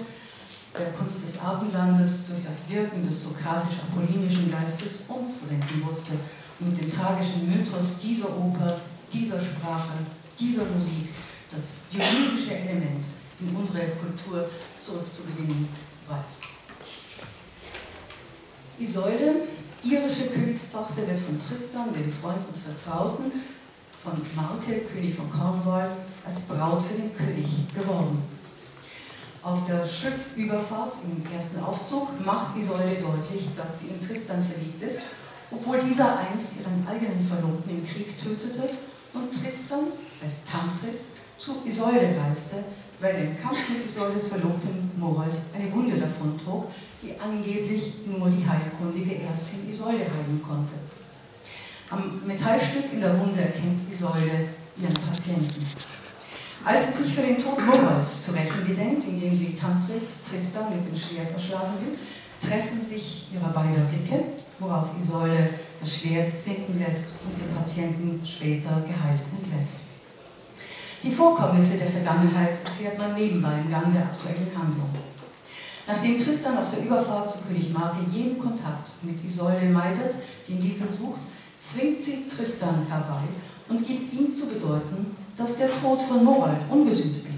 [0.78, 6.14] der Kunst des Abendlandes durch das Wirken des sokratisch-apollinischen Geistes umzuwenden wusste
[6.62, 8.80] und mit dem tragischen Mythos dieser Oper,
[9.12, 10.00] dieser Sprache,
[10.40, 11.10] dieser Musik
[11.52, 13.06] das dionysische Element
[13.42, 15.68] in unsere Kultur zurückzugewinnen
[16.08, 16.55] weiß.
[18.80, 19.36] Isolde,
[19.84, 23.32] irische Königstochter, wird von Tristan, dem Freund und Vertrauten,
[24.04, 25.90] von Marke, König von Cornwall,
[26.26, 28.22] als Braut für den König geworben.
[29.44, 35.04] Auf der Schiffsüberfahrt im ersten Aufzug macht Isolde deutlich, dass sie in Tristan verliebt ist,
[35.52, 38.70] obwohl dieser einst ihren eigenen Verlobten im Krieg tötete
[39.14, 39.86] und Tristan,
[40.22, 42.64] als Tantris, zu Isolde reiste,
[43.02, 46.66] weil im Kampf mit Isoldes Verlobten Morold eine Wunde davontrug,
[47.02, 50.76] die angeblich nur die heilkundige Ärztin Isolde heilen konnte.
[51.90, 55.66] Am Metallstück in der Wunde erkennt Isolde ihren Patienten.
[56.64, 60.86] Als sie sich für den Tod Morals zu rächen gedenkt, indem sie Tantris, Tristan mit
[60.86, 61.96] dem Schwert erschlagen will,
[62.42, 64.24] treffen sich ihre beiden Blicke,
[64.60, 69.82] worauf Isolde das Schwert sinken lässt und den Patienten später geheilt entlässt.
[71.04, 74.90] Die Vorkommnisse der Vergangenheit erfährt man nebenbei im Gang der aktuellen Handlung.
[75.88, 80.16] Nachdem Tristan auf der Überfahrt zu König Marke jeden Kontakt mit Isolde meidet,
[80.48, 81.22] den dieser sucht,
[81.62, 83.22] zwingt sie Tristan herbei
[83.70, 87.36] und gibt ihm zu bedeuten, dass der Tod von Morald ungesühnt bliebe.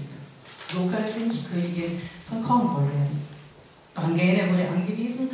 [0.72, 3.22] So könne sie nicht Königin von Cornwall werden.
[3.94, 5.28] Brangäne wurde angewiesen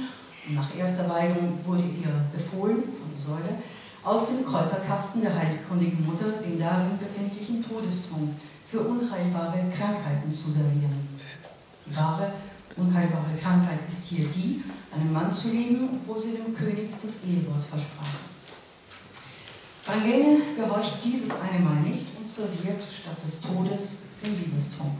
[0.48, 3.58] und nach erster Weigerung wurde ihr befohlen von Isolde,
[4.02, 8.30] aus dem Kräuterkasten der heilkundigen Mutter den darin befindlichen Todestrunk
[8.66, 11.08] für unheilbare Krankheiten zu servieren.
[11.86, 12.32] Wahre
[12.76, 14.62] unheilbare Krankheit ist hier die,
[14.94, 18.06] einem Mann zu lieben, obwohl sie dem König das Ehewort versprach.
[19.86, 24.94] Brangene gehorcht dieses eine Mal nicht und serviert statt des Todes den Liebestrunk.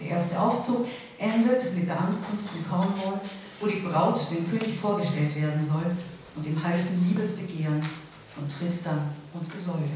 [0.00, 0.86] Der erste Aufzug
[1.18, 3.20] endet mit der Ankunft in Cornwall,
[3.60, 5.96] wo die Braut dem König vorgestellt werden soll
[6.36, 7.80] und dem heißen Liebesbegehren
[8.34, 9.88] von Tristan und Isolde.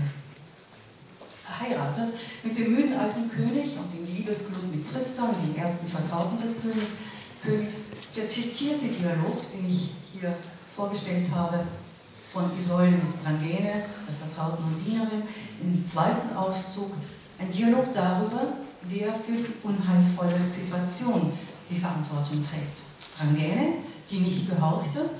[1.44, 6.62] Verheiratet mit dem müden alten König und dem Liebesglut mit Tristan, dem ersten Vertrauten des
[7.42, 10.32] Königs, der titierte Dialog, den ich hier
[10.76, 11.58] vorgestellt habe,
[12.32, 15.22] von Isolde mit Brangene, der vertrauten und Dienerin,
[15.60, 16.92] im zweiten Aufzug
[17.40, 18.40] ein Dialog darüber,
[18.82, 21.32] wer für die unheilvolle Situation
[21.68, 22.82] die Verantwortung trägt.
[23.18, 23.74] Brangene,
[24.08, 25.10] die nicht gehorchte,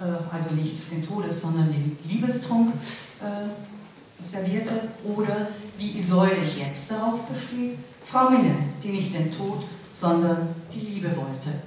[0.00, 2.72] äh, also nicht den Todes, sondern den Liebestrunk
[3.20, 4.72] äh, servierte,
[5.04, 11.08] oder wie Isolde jetzt darauf besteht, Frau Minne, die nicht den Tod, sondern die Liebe
[11.16, 11.62] wollte.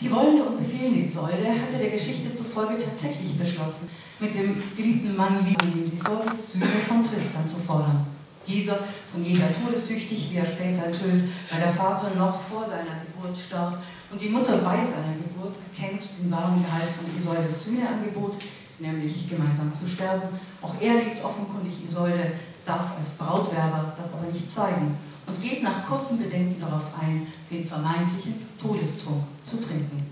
[0.00, 5.44] Die wollende und befehlende Isolde hatte der Geschichte zufolge tatsächlich beschlossen, mit dem geliebten Mann
[5.46, 8.06] lieben, dem sie vorgibt, Sühne von Tristan zu fordern.
[8.46, 13.38] Dieser, von jeder todessüchtig, wie er später tötet, weil der Vater noch vor seiner Geburt
[13.38, 13.82] starb
[14.12, 18.36] und die Mutter bei seiner Geburt erkennt den wahren Gehalt von Isoldes Sühneangebot,
[18.78, 20.28] nämlich gemeinsam zu sterben.
[20.62, 22.32] Auch er liebt offenkundig Isolde,
[22.66, 27.64] darf als Brautwerber das aber nicht zeigen und geht nach kurzem Bedenken darauf ein, den
[27.64, 30.10] vermeintlichen Todestrunk zu trinken.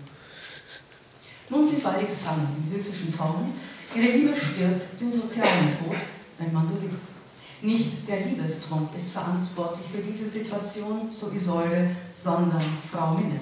[1.50, 3.52] Nun sind beide gefangen in höfischen Formen.
[3.94, 5.96] Ihre Liebe stirbt den sozialen Tod,
[6.38, 6.90] wenn man so will.
[7.62, 13.40] Nicht der Liebestrunk ist verantwortlich für diese Situation, so Isolde, sondern Frau Minne.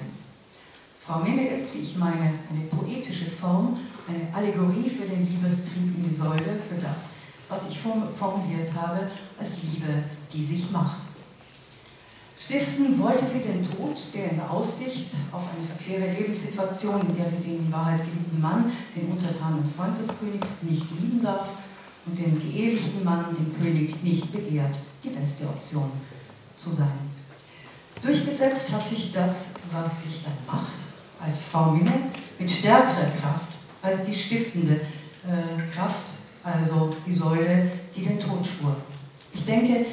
[0.99, 6.11] Frau Minne ist, wie ich meine, eine poetische Form, eine Allegorie für den Liebestrieb in
[6.11, 7.22] Säule, für das,
[7.53, 11.01] was ich formuliert habe, als Liebe, die sich macht.
[12.37, 17.43] Stiften wollte sie den Tod, der in Aussicht auf eine verquere Lebenssituation, in der sie
[17.43, 21.49] den in Wahrheit geliebten Mann, den untertanen Freund des Königs, nicht lieben darf
[22.05, 25.89] und den geehelichten Mann, den König, nicht begehrt, die beste Option
[26.57, 26.99] zu sein.
[28.01, 30.79] Durchgesetzt hat sich das, was sich dann macht,
[31.21, 31.93] als Frau Minne,
[32.39, 38.77] mit stärkerer Kraft als die stiftende äh, Kraft, also die Säule, die den Tod spurt.
[39.33, 39.85] Ich denke,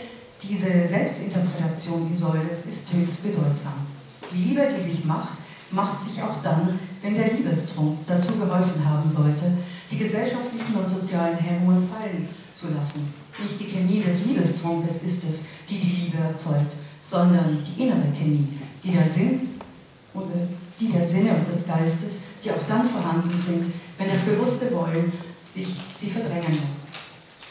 [0.42, 3.74] diese Selbstinterpretation Isoldes ist höchst bedeutsam.
[4.32, 5.38] Die Liebe, die sich macht,
[5.70, 9.52] macht sich auch dann, wenn der Liebestrunk dazu geholfen haben sollte,
[9.90, 13.14] die gesellschaftlichen und sozialen Hemmungen fallen zu lassen.
[13.40, 18.48] Nicht die Chemie des Liebestrunkes ist es, die die Liebe erzeugt, sondern die innere Chemie,
[18.84, 19.48] die der Sinn
[20.14, 20.18] äh,
[20.80, 23.66] die der Sinne und des Geistes, die auch dann vorhanden sind,
[24.00, 26.88] wenn das bewusste Wollen sich sie verdrängen muss.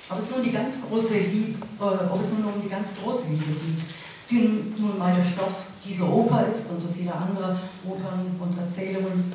[0.09, 3.29] Ob es nun die ganz große Liebe, äh, ob es nun um die ganz große
[3.29, 3.85] Liebe geht,
[4.31, 7.55] die nun mal der Stoff dieser Oper ist und so viele andere
[7.87, 9.31] Opern und Erzählungen,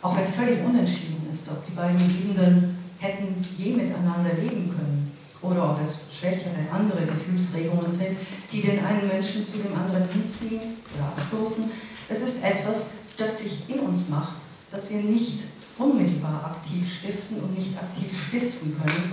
[0.00, 5.72] auch wenn völlig unentschieden ist, ob die beiden Liebenden hätten je miteinander leben können oder
[5.72, 8.16] ob es schwächere andere Gefühlsregungen sind,
[8.50, 11.70] die den einen Menschen zu dem anderen hinziehen oder abstoßen.
[12.08, 14.38] Es ist etwas, das sich in uns macht,
[14.70, 15.40] das wir nicht
[15.78, 19.12] unmittelbar aktiv stiften und nicht aktiv stiften können,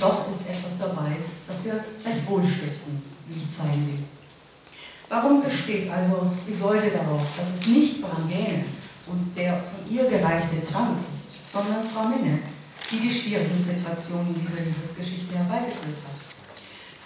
[0.00, 4.04] doch ist etwas dabei, das wir gleichwohl stiften, wie ich zeigen will.
[5.08, 8.64] Warum besteht also Isolde darauf, dass es nicht Brangäne
[9.06, 12.38] und der von ihr gereichte Trank ist, sondern Frau Minne,
[12.90, 16.20] die die schwierigen Situationen in dieser Liebesgeschichte herbeigeführt hat?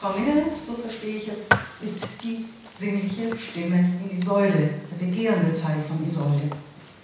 [0.00, 1.48] Frau Minne, so verstehe ich es,
[1.82, 6.48] ist die sinnliche Stimme in Isolde, der begehrende Teil von Isolde.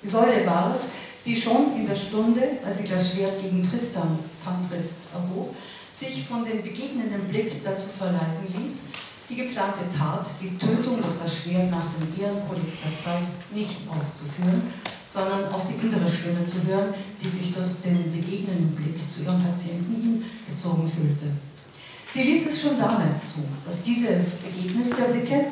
[0.02, 0.90] Isolde war es,
[1.24, 5.54] die schon in der Stunde, als sie das Schwert gegen Tristan, Tantris, erhob,
[5.90, 8.88] sich von dem begegnenden Blick dazu verleiten ließ,
[9.30, 13.22] die geplante Tat, die Tötung durch das Schwert nach dem Ehrenkodex der Zeit,
[13.54, 14.62] nicht auszuführen,
[15.06, 19.42] sondern auf die innere Stimme zu hören, die sich durch den begegnenden Blick zu ihrem
[19.42, 21.24] Patienten hingezogen fühlte.
[22.10, 25.46] Sie ließ es schon damals zu, dass diese Begegnisse der Blicke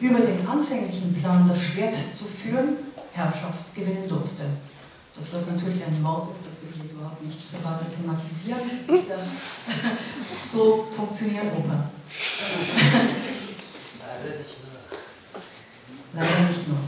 [0.00, 2.76] über den anfänglichen Plan, das Schwert zu führen,
[3.12, 4.44] Herrschaft gewinnen durfte.
[5.18, 8.60] Dass das natürlich ein Mord ist, das will ich jetzt überhaupt nicht weiter thematisieren.
[10.40, 11.90] So funktionieren Opern.
[13.98, 16.22] Leider nicht nur.
[16.22, 16.78] Leider nicht nur.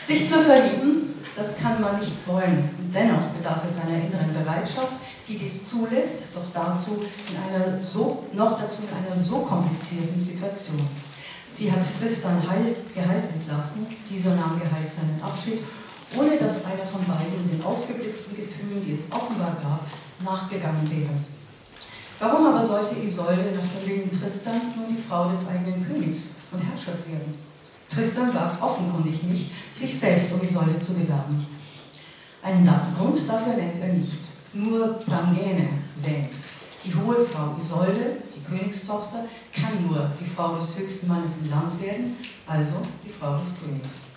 [0.00, 2.70] Sich zu verlieben, das kann man nicht wollen.
[2.94, 8.60] Dennoch bedarf es einer inneren Bereitschaft, die dies zulässt, doch dazu in einer so, noch
[8.60, 10.88] dazu in einer so komplizierten Situation.
[11.50, 15.58] Sie hat Tristan Heil, Gehalt entlassen, dieser nahm Gehalt seinen Abschied
[16.16, 19.80] ohne dass einer von beiden den aufgeblitzten Gefühlen, die es offenbar gab,
[20.24, 21.14] nachgegangen wäre.
[22.20, 26.60] Warum aber sollte Isolde nach dem Willen Tristans nun die Frau des eigenen Königs und
[26.60, 27.34] Herrschers werden?
[27.88, 31.46] Tristan wagt offenkundig nicht, sich selbst um Isolde zu bewerben.
[32.42, 34.18] Einen Grund dafür nennt er nicht.
[34.52, 35.68] Nur Brangäne
[36.02, 36.38] wähnt.
[36.84, 41.80] Die hohe Frau Isolde, die Königstochter, kann nur die Frau des höchsten Mannes im Land
[41.82, 44.13] werden, also die Frau des Königs.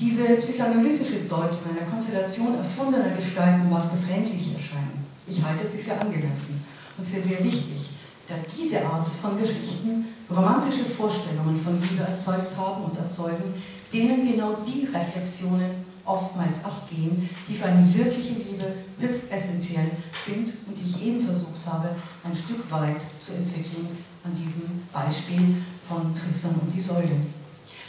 [0.00, 5.04] Diese psychoanalytische Deutung einer Konstellation erfundener Gestalten mag befremdlich erscheinen.
[5.26, 6.64] Ich halte sie für angemessen
[6.96, 7.90] und für sehr wichtig,
[8.26, 13.52] da diese Art von Geschichten romantische Vorstellungen von Liebe erzeugt haben und erzeugen,
[13.92, 20.78] denen genau die Reflexionen oftmals abgehen, die für eine wirkliche Liebe höchst essentiell sind und
[20.78, 21.90] die ich eben versucht habe,
[22.24, 23.86] ein Stück weit zu entwickeln
[24.24, 27.20] an diesem Beispiel von Tristan und Isolde.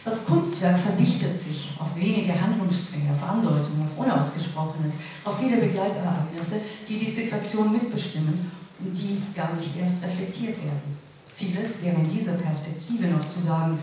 [0.04, 6.98] Das Kunstwerk verdichtet sich auf wenige Handlungsstränge, auf Andeutungen, auf Unausgesprochenes, auf viele Begleitereignisse, die
[6.98, 10.98] die Situation mitbestimmen und die gar nicht erst reflektiert werden.
[11.36, 13.78] Vieles wäre in dieser Perspektive noch zu sagen,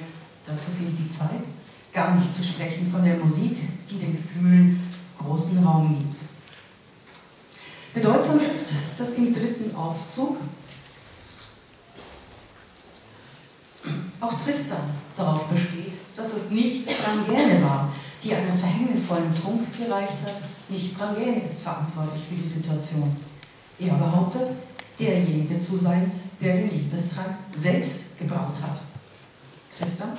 [0.45, 1.43] dazu fehlt die Zeit,
[1.93, 3.57] gar nicht zu sprechen von der Musik,
[3.89, 4.83] die den Gefühlen
[5.19, 6.25] großen Raum gibt.
[7.95, 10.37] Bedeutsam ist, dass im dritten Aufzug
[14.21, 17.89] auch Tristan darauf besteht, dass es nicht Brangäne war,
[18.23, 20.43] die einen verhängnisvollen Trunk gereicht hat.
[20.69, 23.17] Nicht Brangäne ist verantwortlich für die Situation.
[23.79, 24.51] Er behauptet,
[24.99, 26.11] derjenige zu sein,
[26.41, 28.81] der den Liebestrank selbst gebraut hat.
[29.79, 30.19] Tristan?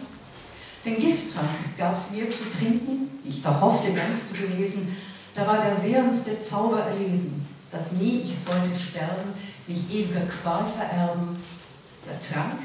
[0.86, 4.88] Den Gifttrank gab es mir zu trinken, ich da hoffte ganz zu gelesen,
[5.36, 9.34] da war der sehrendste Zauber erlesen, dass nie ich sollte sterben,
[9.68, 11.38] mich ewiger Qual vererben.
[12.06, 12.60] Der Trank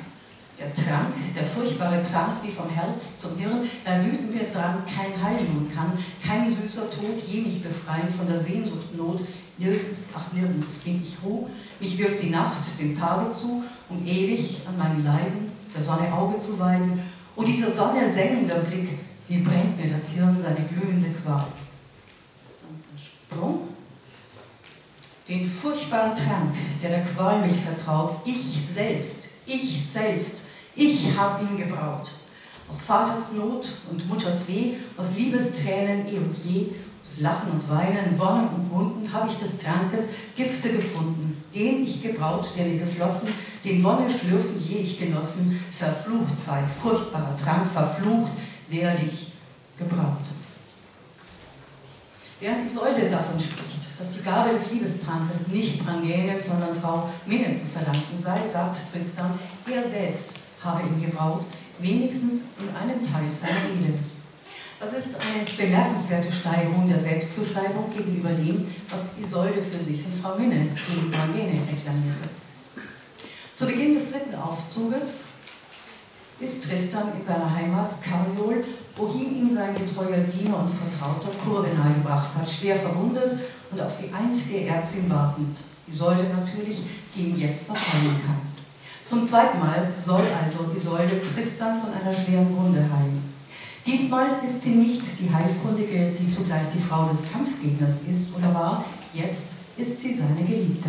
[0.58, 5.22] Der Trank, der furchtbare Trank wie vom Herz zum Hirn, da wüten wir dran, kein
[5.22, 5.92] Heil nun kann,
[6.24, 9.20] kein süßer Tod je mich befreien von der Sehnsucht Not.
[9.58, 11.48] Nirgends, ach nirgends find ich Ruh,
[11.80, 16.38] mich wirft die Nacht dem Tage zu, um ewig an meinen Leiden der Sonne Auge
[16.38, 17.00] zu weiden.
[17.36, 18.88] Und dieser Sonne sengender Blick,
[19.28, 21.44] wie brennt mir das Hirn seine glühende Qual.
[22.96, 23.60] Sprung.
[25.28, 31.56] Den furchtbaren Trank, der der Qual mich vertraut, ich selbst, ich selbst, ich hab ihn
[31.56, 32.10] gebraut.
[32.70, 36.68] Aus Vaters Not und Mutters Weh, aus Liebestränen eh und je,
[37.00, 42.02] aus Lachen und Weinen, Wonnen und Wunden habe ich des Trankes Gifte gefunden, den ich
[42.02, 43.32] gebraut, der mir geflossen,
[43.64, 48.32] den Wonne schlürfen je ich genossen, verflucht sei, furchtbarer Trank, verflucht
[48.70, 49.32] werde ich
[49.78, 50.24] gebraut.
[52.40, 57.64] Während Isolde davon spricht, dass die Gabe des Liebestrankes nicht Brangäne, sondern Frau Minne zu
[57.64, 59.38] verdanken sei, sagt Tristan,
[59.72, 61.44] er selbst habe ihn gebraut,
[61.78, 63.94] wenigstens in einem Teil seiner Rede.
[64.80, 70.36] Das ist eine bemerkenswerte Steigerung der Selbstzuschreibung gegenüber dem, was Isolde für sich und Frau
[70.36, 72.28] Minne gegen Brangäne reklamierte.
[73.54, 75.33] Zu Beginn des dritten Aufzuges
[76.40, 78.64] ist Tristan in seiner Heimat Karniol,
[78.96, 83.38] wohin ihn sein getreuer Diener und Vertrauter Kurvenal gebracht hat, schwer verwundet
[83.70, 85.56] und auf die einzige Ärztin wartend,
[85.86, 86.82] Isolde natürlich,
[87.14, 88.40] die ihn jetzt noch heilen kann.
[89.04, 93.22] Zum zweiten Mal soll also Isolde Tristan von einer schweren Wunde heilen.
[93.86, 98.84] Diesmal ist sie nicht die Heilkundige, die zugleich die Frau des Kampfgegners ist oder war,
[99.12, 100.88] jetzt ist sie seine Geliebte.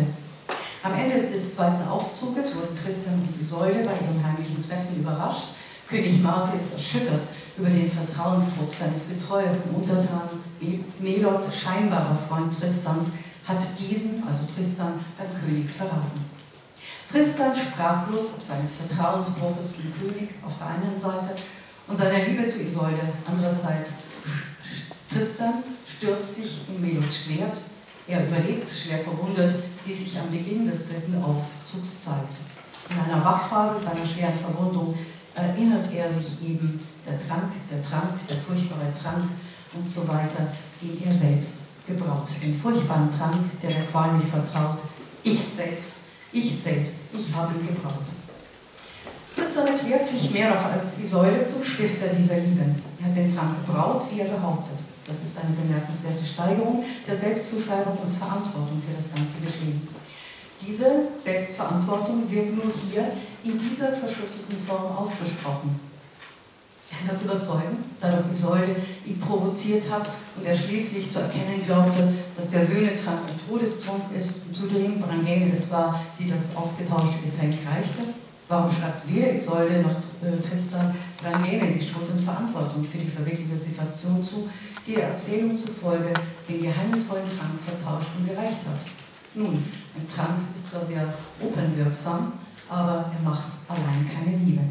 [0.86, 5.48] Am Ende des zweiten Aufzuges wurden Tristan und Isolde bei ihrem heimlichen Treffen überrascht.
[5.88, 7.26] König Marke ist erschüttert
[7.58, 10.44] über den Vertrauensbruch seines getreuesten Untertanen.
[11.00, 13.14] Melot, scheinbarer Freund Tristans,
[13.48, 16.24] hat diesen, also Tristan, beim König verraten.
[17.08, 21.34] Tristan sprachlos ob seines Vertrauensbruches zum König auf der einen Seite
[21.88, 24.02] und seiner Liebe zu Isolde andererseits.
[25.08, 27.60] Tristan stürzt sich in Melots Schwert,
[28.06, 29.52] er überlebt, schwer verwundet,
[29.86, 32.36] wie sich am Beginn des dritten Aufzugs zeigt.
[32.90, 34.94] In einer Wachphase seiner schweren Verwundung
[35.34, 39.28] erinnert er sich eben der Trank, der Trank, der furchtbare Trank
[39.74, 40.48] und so weiter,
[40.82, 42.28] den er selbst gebraut.
[42.42, 44.78] Den furchtbaren Trank, der der Qual mich vertraut.
[45.22, 45.98] Ich selbst,
[46.32, 48.04] ich selbst, ich habe ihn gebraut.
[49.34, 52.64] Tristan erklärt sich mehr noch als Isolde zum Stifter dieser Liebe.
[53.00, 54.78] Er hat den Trank gebraut, wie er behauptet.
[55.06, 59.80] Das ist eine bemerkenswerte Steigerung der Selbstzuschreibung und Verantwortung für das ganze Geschehen.
[60.66, 63.12] Diese Selbstverantwortung wird nur hier
[63.44, 65.78] in dieser verschlüsselten Form ausgesprochen.
[66.90, 72.08] Kann das überzeugen, da doch Isolde ihn provoziert hat und er schließlich zu erkennen glaubte,
[72.34, 77.54] dass der Söhnetrank ein Todestrunk ist und zudem Brangäne es war, die das ausgetauschte Getränk
[77.68, 78.02] reichte?
[78.48, 83.56] Warum schreibt weder Isolde noch äh, Tristan Brangäne die Schuld und Verantwortung für die verwickelte
[83.56, 84.48] Situation zu,
[84.86, 86.12] die der Erzählung zufolge
[86.48, 88.84] den geheimnisvollen Trank vertauscht und gereicht hat?
[89.34, 89.62] Nun,
[89.96, 91.06] ein Trank ist zwar sehr
[91.40, 92.32] opernwirksam,
[92.68, 94.62] aber er macht allein keine Liebe.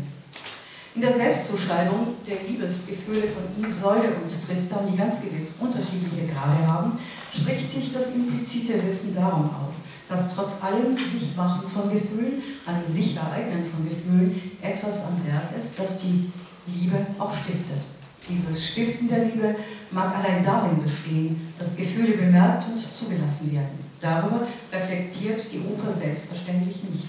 [0.95, 6.93] In der Selbstzuschreibung der Liebesgefühle von Isolde und Tristan, die ganz gewiss unterschiedliche Grade haben,
[7.33, 13.17] spricht sich das implizite Wissen darum aus, dass trotz allem Sichtmachen von Gefühlen, einem sich
[13.17, 16.31] ereignen von Gefühlen, etwas am Werk ist, das die
[16.67, 17.94] Liebe auch stiftet.
[18.27, 19.55] Dieses Stiften der Liebe
[19.91, 23.85] mag allein darin bestehen, dass Gefühle bemerkt und zugelassen werden.
[24.01, 27.07] Darüber reflektiert die Oper selbstverständlich nicht.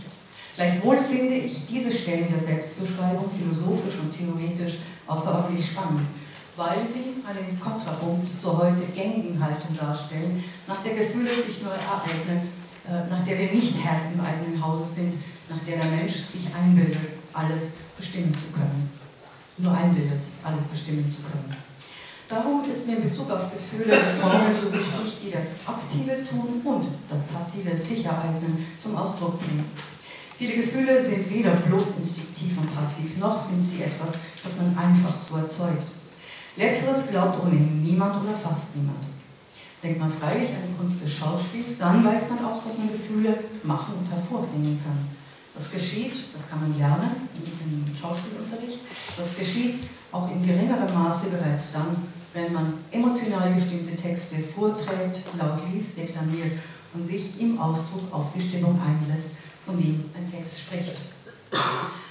[0.56, 6.06] Gleichwohl finde ich diese Stellen der Selbstzuschreibung philosophisch und theoretisch außerordentlich spannend,
[6.56, 12.40] weil sie einen Kontrapunkt zur heute gängigen Haltung darstellen, nach der Gefühle sich nur ereignen,
[12.88, 15.14] äh, nach der wir nicht Herr im eigenen Hause sind,
[15.50, 18.95] nach der der Mensch sich einbildet, alles bestimmen zu können.
[19.58, 21.56] Nur einbildet, alles bestimmen zu können.
[22.28, 26.60] Darum ist mir in Bezug auf Gefühle die Formel so wichtig, die das aktive Tun
[26.64, 29.64] und das passive Sichereignen zum Ausdruck bringen.
[30.36, 35.14] Viele Gefühle sind weder bloß instinktiv und passiv, noch sind sie etwas, was man einfach
[35.14, 35.88] so erzeugt.
[36.56, 39.04] Letzteres glaubt ohnehin niemand oder fast niemand.
[39.82, 43.38] Denkt man freilich an die Kunst des Schauspiels, dann weiß man auch, dass man Gefühle
[43.62, 45.15] machen und hervorbringen kann.
[45.56, 48.80] Das geschieht, das kann man lernen im Schauspielunterricht,
[49.16, 49.80] das geschieht
[50.12, 51.96] auch in geringerem Maße bereits dann,
[52.34, 56.52] wenn man emotional gestimmte Texte vorträgt, laut liest, deklamiert
[56.94, 60.96] und sich im Ausdruck auf die Stimmung einlässt von dem ein Text spricht.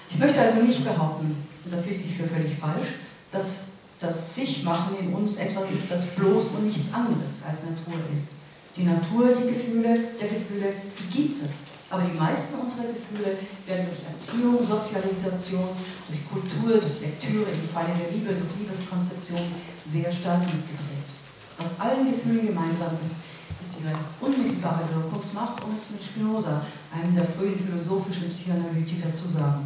[0.09, 2.87] Ich möchte also nicht behaupten, und das hielt ich für völlig falsch,
[3.31, 3.67] dass
[3.99, 8.29] das Sichmachen in uns etwas ist, das bloß und nichts anderes als Natur ist.
[8.75, 11.74] Die Natur, die Gefühle, der Gefühle, die gibt es.
[11.95, 15.69] Aber die meisten unserer Gefühle werden durch Erziehung, Sozialisation,
[16.09, 19.39] durch Kultur, durch Lektüre, im Falle der Liebe, durch Liebeskonzeption
[19.85, 21.15] sehr stark mitgeprägt.
[21.57, 23.23] Was allen Gefühlen gemeinsam ist,
[23.63, 26.59] ist ihre unmittelbare Wirkungsmacht, um es mit Spinoza,
[26.91, 29.63] einem der frühen philosophischen Psychoanalytiker, zu sagen.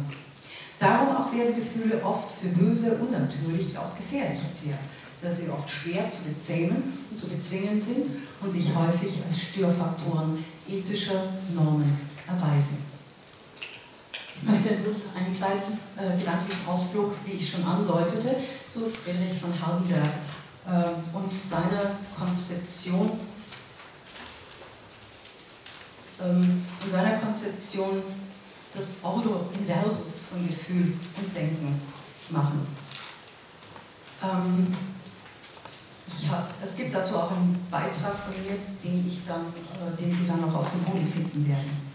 [0.78, 4.86] Darum auch werden Gefühle oft für böse, unnatürlich, auch gefährlich erklärt,
[5.20, 8.06] da sie oft schwer zu bezähmen und zu bezwingen sind
[8.40, 11.24] und sich häufig als Störfaktoren ethischer
[11.56, 12.78] Normen erweisen.
[14.36, 18.34] Ich möchte einen kleinen äh, gedanklichen Ausflug, wie ich schon andeutete,
[18.68, 20.12] zu Friedrich von Hardenberg
[20.66, 23.10] äh, und seiner Konzeption
[26.22, 28.02] ähm, in seiner Konzeption
[28.76, 31.80] des Ordo Inversus von Gefühl und Denken
[32.30, 32.66] machen.
[34.22, 34.76] Ähm,
[36.30, 40.26] hab, es gibt dazu auch einen Beitrag von mir, den, ich dann, äh, den Sie
[40.26, 41.89] dann noch auf dem Boden finden werden.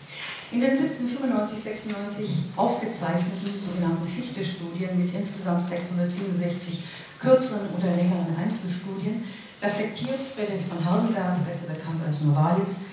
[0.56, 6.80] In den 1795, 96 aufgezeichneten sogenannten Fichte-Studien mit insgesamt 667
[7.20, 9.22] kürzeren oder längeren Einzelstudien
[9.62, 12.86] reflektiert Friedrich von Hardenberg, besser bekannt als Novalis,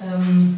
[0.00, 0.56] ähm,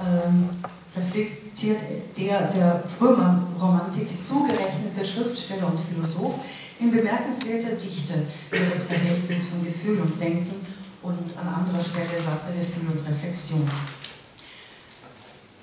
[0.00, 0.48] ähm,
[0.96, 1.80] reflektiert
[2.16, 6.38] der der Frühromantik zugerechnete Schriftsteller und Philosoph
[6.80, 8.14] in bemerkenswerter Dichte
[8.50, 10.56] über das Verhältnis von Gefühl und Denken
[11.02, 13.68] und an anderer Stelle sagt er Gefühl und Reflexion.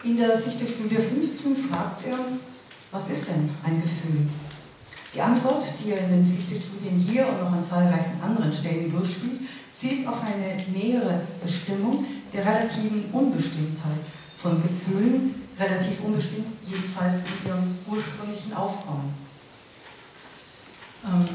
[0.03, 2.17] In der Fichte-Studie 15 fragt er,
[2.91, 4.27] was ist denn ein Gefühl?
[5.13, 9.39] Die Antwort, die er in den Fichte-Studien hier und noch an zahlreichen anderen Stellen durchspielt,
[9.71, 13.99] zielt auf eine nähere Bestimmung der relativen Unbestimmtheit
[14.37, 19.13] von Gefühlen, relativ unbestimmt, jedenfalls in ihrem ursprünglichen Aufkommen.
[21.05, 21.27] Ähm,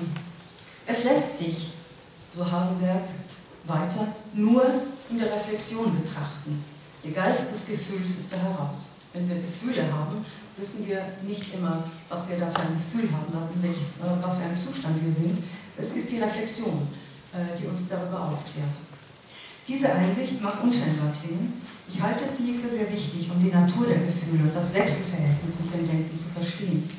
[0.86, 1.68] es lässt sich,
[2.32, 3.02] so Hardenberg
[3.66, 4.64] weiter, nur
[5.10, 6.75] in der Reflexion betrachten.
[7.06, 8.96] Der Geist des Gefühls ist da heraus.
[9.12, 10.24] Wenn wir Gefühle haben,
[10.56, 13.32] wissen wir nicht immer, was wir da für ein Gefühl haben,
[13.62, 15.38] welch, äh, was für einem Zustand wir sind.
[15.78, 16.82] Es ist die Reflexion,
[17.32, 18.74] äh, die uns darüber aufklärt.
[19.68, 21.52] Diese Einsicht mag unscheinbar klingen,
[21.88, 25.74] ich halte sie für sehr wichtig, um die Natur der Gefühle und das Wechselverhältnis mit
[25.74, 26.90] dem Denken zu verstehen.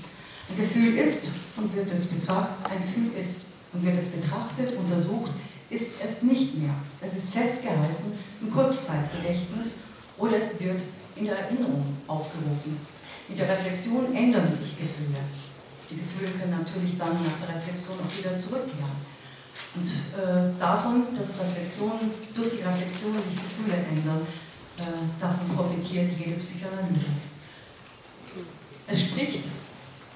[0.49, 3.41] Ein Gefühl ist und wird es betrachtet, ein Gefühl ist
[3.73, 5.31] und wird es betrachtet, untersucht,
[5.69, 6.73] ist es nicht mehr.
[7.01, 9.86] Es ist festgehalten im Kurzzeitgedächtnis
[10.17, 10.81] oder es wird
[11.15, 12.77] in der Erinnerung aufgerufen.
[13.27, 15.19] Mit der Reflexion ändern sich Gefühle.
[15.89, 19.17] Die Gefühle können natürlich dann nach der Reflexion auch wieder zurückkehren.
[19.75, 24.21] Und äh, davon, dass Reflexion, durch die Reflexion sich Gefühle ändern,
[24.77, 27.07] äh, davon profitiert jede Psychoanalyse.
[28.87, 29.49] Es spricht,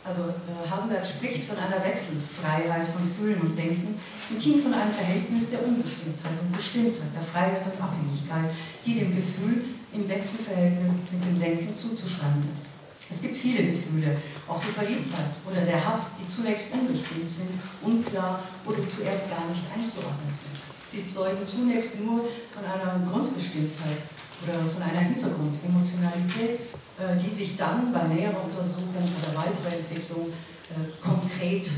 [0.05, 3.97] also äh, Hardenberg spricht von einer Wechselfreiheit von Fühlen und Denken,
[4.29, 8.49] mithin von einem Verhältnis der Unbestimmtheit und Bestimmtheit, der Freiheit und Abhängigkeit,
[8.85, 9.63] die dem Gefühl
[9.93, 12.81] im Wechselverhältnis mit dem Denken zuzuschreiben ist.
[13.09, 14.15] Es gibt viele Gefühle,
[14.47, 19.65] auch die Verliebtheit oder der Hass, die zunächst unbestimmt sind, unklar oder zuerst gar nicht
[19.75, 20.55] einzuordnen sind.
[20.87, 23.99] Sie zeugen zunächst nur von einer Grundbestimmtheit
[24.43, 26.59] oder von einer Hintergrundemotionalität,
[26.99, 31.69] äh, die sich dann bei näherer Untersuchung oder weiterer Entwicklung äh, konkret,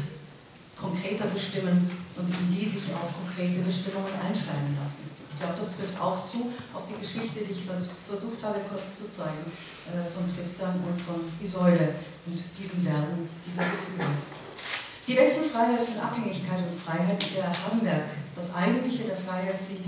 [0.79, 5.12] konkreter bestimmen und in die sich auch konkrete Bestimmungen einschreiben lassen.
[5.43, 9.11] Ich glaube, das trifft auch zu auf die Geschichte, die ich versucht habe kurz zu
[9.11, 9.43] zeigen,
[9.91, 11.91] äh, von Tristan und von Isolde
[12.25, 14.07] und diesem Werden dieser Gefühle.
[15.05, 19.83] Die Wechselfreiheit von Abhängigkeit und Freiheit, die der Hamberg das Eigentliche der Freiheit sieht,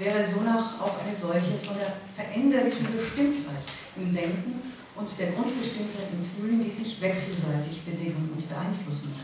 [0.00, 3.62] wäre sonach auch eine solche von der veränderlichen Bestimmtheit
[3.94, 4.58] im Denken
[4.96, 9.14] und der Grundbestimmtheit im Fühlen, die sich wechselseitig bedingen und beeinflussen.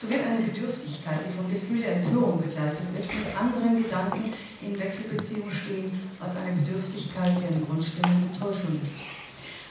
[0.00, 4.32] So wird eine Bedürftigkeit, die vom Gefühl der Empörung begleitet ist, mit anderen Gedanken
[4.62, 9.04] in Wechselbeziehung stehen, als eine Bedürftigkeit, deren Grundstimmung Enttäuschung ist.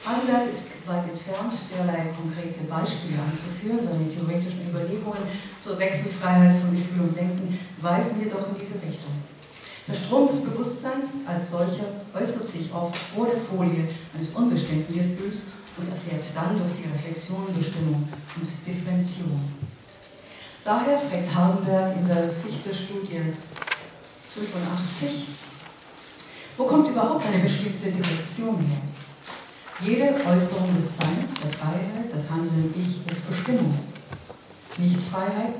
[0.06, 3.82] Heidelberg ist weit entfernt, derlei konkrete Beispiele anzuführen.
[3.82, 5.26] Seine theoretischen Überlegungen
[5.58, 7.50] zur Wechselfreiheit von Gefühl und Denken
[7.82, 9.10] weisen jedoch in diese Richtung.
[9.88, 13.82] Der Strom des Bewusstseins als solcher äußert sich oft vor der Folie
[14.14, 19.59] eines unbestimmten Gefühls und erfährt dann durch die Reflexion Bestimmung und Differenzierung.
[20.64, 23.32] Daher fragt Hardenberg in der Fichte-Studie
[24.28, 25.28] 85,
[26.58, 28.82] wo kommt überhaupt eine bestimmte Direktion her?
[29.82, 33.74] Jede Äußerung des Seins, der Freiheit, das Handeln Ich ist Bestimmung,
[34.76, 35.54] nicht Freiheit,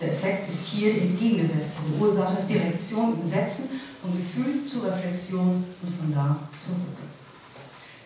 [0.00, 3.70] der Effekt ist hier die entgegengesetzte Ursache, Direktion im Setzen
[4.00, 6.98] von Gefühl zur Reflexion und von da zurück.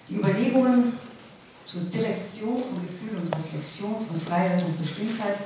[0.08, 0.94] Die Überlegungen
[1.66, 5.36] zur Direktion von Gefühl und Reflexion, von Freiheit und Bestimmtheit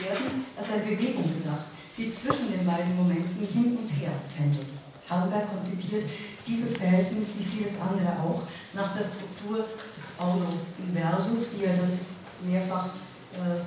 [0.00, 1.66] werden als eine Bewegung gedacht,
[1.96, 4.66] die zwischen den beiden Momenten hin und her pendelt.
[5.08, 6.04] Hardenberg konzipiert
[6.46, 8.42] dieses Verhältnis, wie vieles andere auch,
[8.72, 9.64] nach der Struktur
[9.94, 12.10] des Auto-Inversus, wie er das
[12.42, 13.60] mehrfach äh,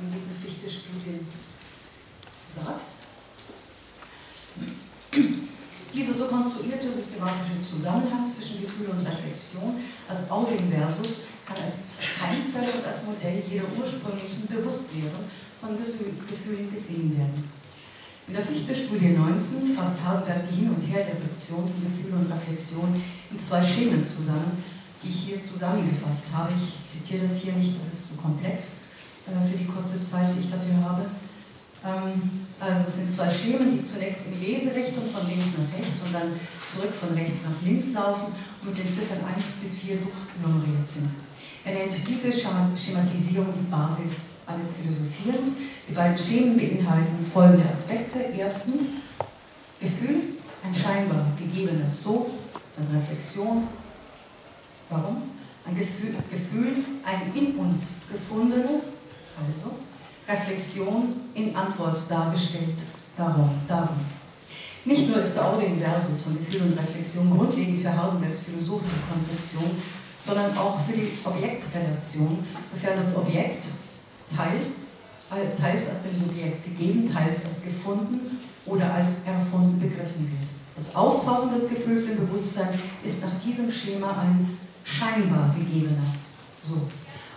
[0.00, 1.26] in diesen Fichte-Studien
[2.46, 3.01] sagt.
[6.02, 9.72] Dieser so konstruierte systematische Zusammenhang zwischen Gefühl und Reflexion
[10.08, 15.22] als Audioinversus kann als Keimzelle und als Modell jeder ursprünglichen Bewusstwerdung
[15.60, 17.48] von Gefühlen gesehen werden.
[18.26, 23.00] In der Fichte-Studie 19 fasst Hardenberg die Hin- und Herinterpretation von Gefühl und Reflexion
[23.30, 24.58] in zwei Schemen zusammen,
[25.04, 26.50] die ich hier zusammengefasst habe.
[26.50, 28.88] Ich zitiere das hier nicht, das ist zu komplex
[29.30, 31.06] äh, für die kurze Zeit, die ich dafür habe.
[31.84, 36.12] Ähm, also es sind zwei Schemen, die zunächst in Leserichtung von links nach rechts und
[36.12, 36.30] dann
[36.66, 41.10] zurück von rechts nach links laufen und mit den Ziffern 1 bis 4 durchnummeriert sind.
[41.64, 45.56] Er nennt diese Schematisierung die Basis alles Philosophierens.
[45.88, 48.18] Die beiden Schemen beinhalten folgende Aspekte.
[48.36, 48.94] Erstens
[49.78, 50.22] Gefühl,
[50.64, 52.30] ein scheinbar gegebenes So,
[52.76, 53.66] dann Reflexion.
[54.90, 55.22] Warum?
[55.64, 58.98] Ein Gefühl, Gefühl ein in uns gefundenes,
[59.46, 59.76] also
[60.28, 62.76] Reflexion in Antwort dargestellt.
[63.16, 63.96] Darum, darum.
[64.84, 69.70] Nicht nur ist der Audioinversus von Gefühl und Reflexion grundlegend für Hardenbergs philosophische Konzeption,
[70.18, 73.66] sondern auch für die Objektrelation, sofern das Objekt
[74.34, 74.60] Teil,
[75.30, 80.48] äh, teils als dem Subjekt gegeben, teils als gefunden oder als erfunden begriffen wird.
[80.74, 82.68] Das Auftauchen des Gefühls im Bewusstsein
[83.04, 86.88] ist nach diesem Schema ein scheinbar gegebenes So.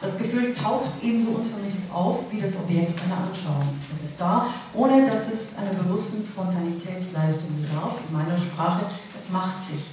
[0.02, 3.70] Das Gefühl taucht ebenso unvermittelt auf wie das Objekt einer Anschauung.
[3.92, 7.96] Es ist da, ohne dass es einer bewussten Spontanitätsleistung bedarf.
[8.08, 8.86] In meiner Sprache,
[9.18, 9.86] es macht sich,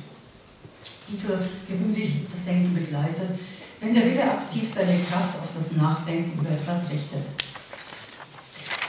[1.08, 1.38] die für
[1.68, 3.38] gewöhnlich das Denken begleitet,
[3.80, 7.24] wenn der Wille aktiv seine Kraft auf das Nachdenken über etwas richtet.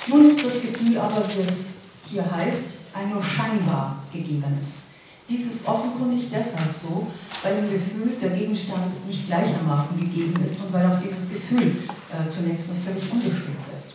[0.07, 1.75] Nun ist das Gefühl aber, wie es
[2.09, 4.92] hier heißt, ein nur scheinbar gegebenes.
[5.29, 7.07] Dies ist offenkundig deshalb so,
[7.43, 11.75] weil im Gefühl der Gegenstand nicht gleichermaßen gegeben ist und weil auch dieses Gefühl
[12.11, 13.93] äh, zunächst noch völlig unbestimmt ist.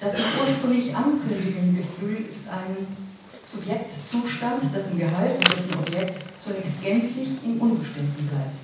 [0.00, 2.86] Das sich ursprünglich ankündigende Gefühl ist ein
[3.44, 8.56] Subjektzustand, dessen Gehalt und dessen Objekt zunächst gänzlich im Unbestimmten bleibt.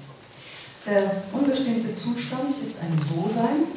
[0.86, 3.68] Der unbestimmte Zustand ist ein So-Sein,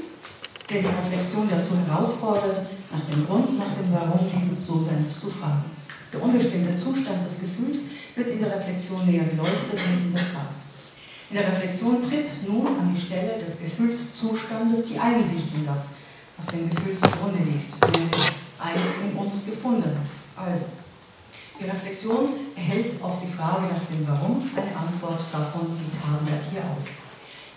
[0.69, 5.70] der die Reflexion dazu herausfordert, nach dem Grund, nach dem Warum dieses So-Seins zu fragen.
[6.13, 7.81] Der unbestimmte Zustand des Gefühls
[8.15, 10.61] wird in der Reflexion näher beleuchtet und hinterfragt.
[11.29, 15.95] In der Reflexion tritt nun an die Stelle des Gefühlszustandes die Einsicht in das,
[16.35, 20.31] was dem Gefühl zugrunde liegt, nämlich ein in uns gefundenes.
[20.35, 20.65] Also,
[21.57, 26.63] die Reflexion erhält auf die Frage nach dem Warum eine Antwort davon geht Hardenberg hier
[26.75, 27.07] aus.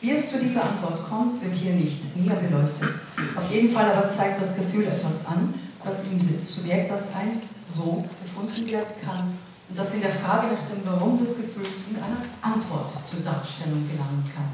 [0.00, 2.90] Wie es zu dieser Antwort kommt, wird hier nicht näher beleuchtet.
[3.34, 5.52] Auf jeden Fall aber zeigt das Gefühl etwas an,
[5.84, 10.68] das im Subjekt als ein So gefunden werden kann und das in der Frage nach
[10.68, 14.48] dem Warum des Gefühls in einer Antwort zur Darstellung gelangen kann.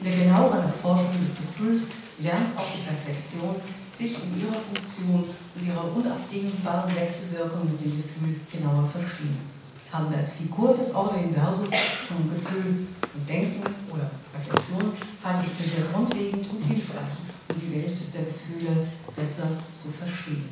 [0.00, 3.54] In der genaueren Erforschung des Gefühls lernt auch die Reflexion,
[3.86, 9.38] sich in ihrer Funktion und ihrer unabdingbaren Wechselwirkung mit dem Gefühl genauer verstehen.
[9.92, 11.70] Haben wir als Figur des Ordo Inversus
[12.08, 14.92] von Gefühl und Denken oder Reflexion
[15.22, 17.23] halte ich für sehr grundlegend und hilfreich,
[17.54, 18.86] um die Welt der Gefühle
[19.16, 20.48] besser zu verstehen.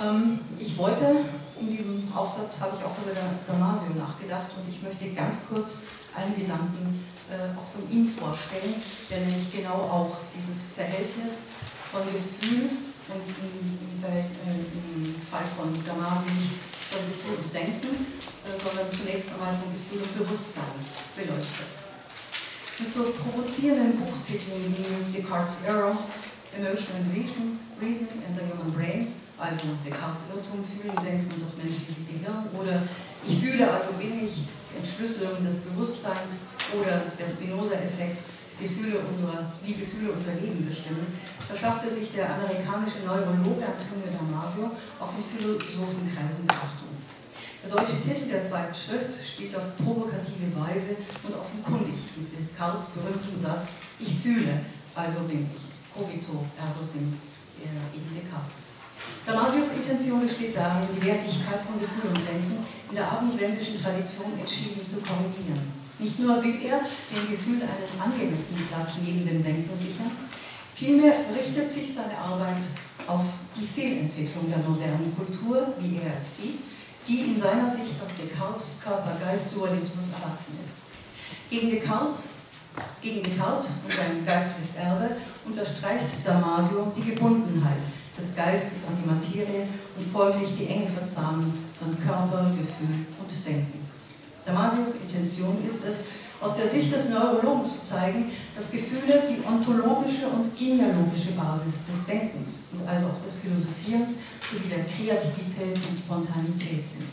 [0.00, 1.16] Ähm, ich wollte,
[1.60, 3.16] in diesem Aufsatz habe ich auch über
[3.46, 8.74] Damasio nachgedacht und ich möchte ganz kurz einen Gedanken äh, auch von ihm vorstellen,
[9.10, 11.54] der nämlich genau auch dieses Verhältnis
[11.90, 12.68] von Gefühl
[13.08, 14.24] und im, im, äh,
[15.04, 16.60] im Fall von Damasio nicht
[16.90, 18.06] von Gefühl und Denken,
[18.44, 21.70] äh, sondern zunächst einmal von Gefühl und Bewusstsein beleuchtet.
[22.78, 25.96] Mit so provozierenden Buchtiteln wie Descartes' Error,
[26.58, 31.58] Emotion and Reason, Reason and the Human Brain also Descartes Irrtum, Fühlen, Denken und das
[31.58, 32.46] menschliche Gehirn.
[32.54, 32.78] Oder
[33.26, 34.46] ich fühle, also bin ich,
[34.76, 38.22] Entschlüsselung des Bewusstseins oder der Spinoza-Effekt,
[38.60, 41.04] Gefühle unserer, wie Gefühle unser Leben bestimmen,
[41.46, 46.81] verschaffte sich der amerikanische Neurologe Antonio Damasio auch in Philosophenkreisen Beachtung.
[47.62, 53.36] Der deutsche Titel der zweiten Schrift spielt auf provokative Weise und offenkundig mit Descartes berühmtem
[53.36, 54.58] Satz Ich fühle,
[54.96, 55.62] also bin ich.
[55.94, 57.14] Cogito ergo sum,
[57.62, 58.62] in Descartes.
[59.26, 62.58] Damasius Intention besteht darin, die Wertigkeit von Gefühl und Denken
[62.90, 65.62] in der abendländischen Tradition entschieden zu korrigieren.
[65.98, 70.10] Nicht nur will er dem Gefühl einen angemessenen Platz neben dem Denken sichern,
[70.74, 72.66] vielmehr richtet sich seine Arbeit
[73.06, 73.22] auf
[73.54, 76.71] die Fehlentwicklung der modernen Kultur, wie er es sieht,
[77.08, 80.76] die in seiner Sicht aus Descartes Körper-Geist-Dualismus erwachsen ist.
[81.50, 82.42] Gegen Descartes,
[83.00, 87.82] gegen Descartes und sein geistiges Erbe unterstreicht Damasio die Gebundenheit
[88.16, 93.80] des Geistes an die Materie und folglich die enge Verzahnung von Körper, Gefühl und Denken.
[94.44, 96.08] Damasios Intention ist es,
[96.42, 102.06] aus der Sicht des Neurologen zu zeigen, dass Gefühle die ontologische und genealogische Basis des
[102.06, 104.18] Denkens und also auch des Philosophierens
[104.50, 107.06] sowie der Kreativität und Spontanität sind.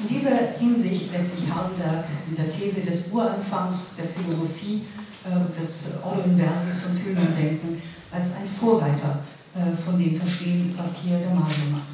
[0.00, 4.82] In dieser Hinsicht lässt sich Hardenberg in der These des Uranfangs der Philosophie
[5.26, 9.22] äh, des Ordo-Inversus von Fühlen und Denken als ein Vorreiter
[9.54, 11.88] äh, von dem verstehen, was hier Damasio macht.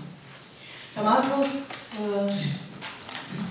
[0.95, 2.33] Damasio äh,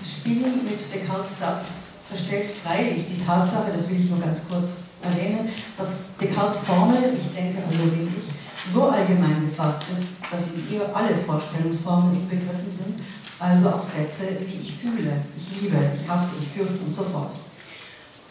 [0.04, 5.48] spielt mit Descartes Satz verstellt freilich die Tatsache, das will ich nur ganz kurz erwähnen,
[5.78, 8.24] dass Descartes Formel, ich denke also wenig,
[8.66, 12.94] so allgemein gefasst ist, dass in ihr alle Vorstellungsformen inbegriffen sind,
[13.38, 17.32] also auch Sätze wie ich fühle, ich liebe, ich hasse, ich fürchte und so fort.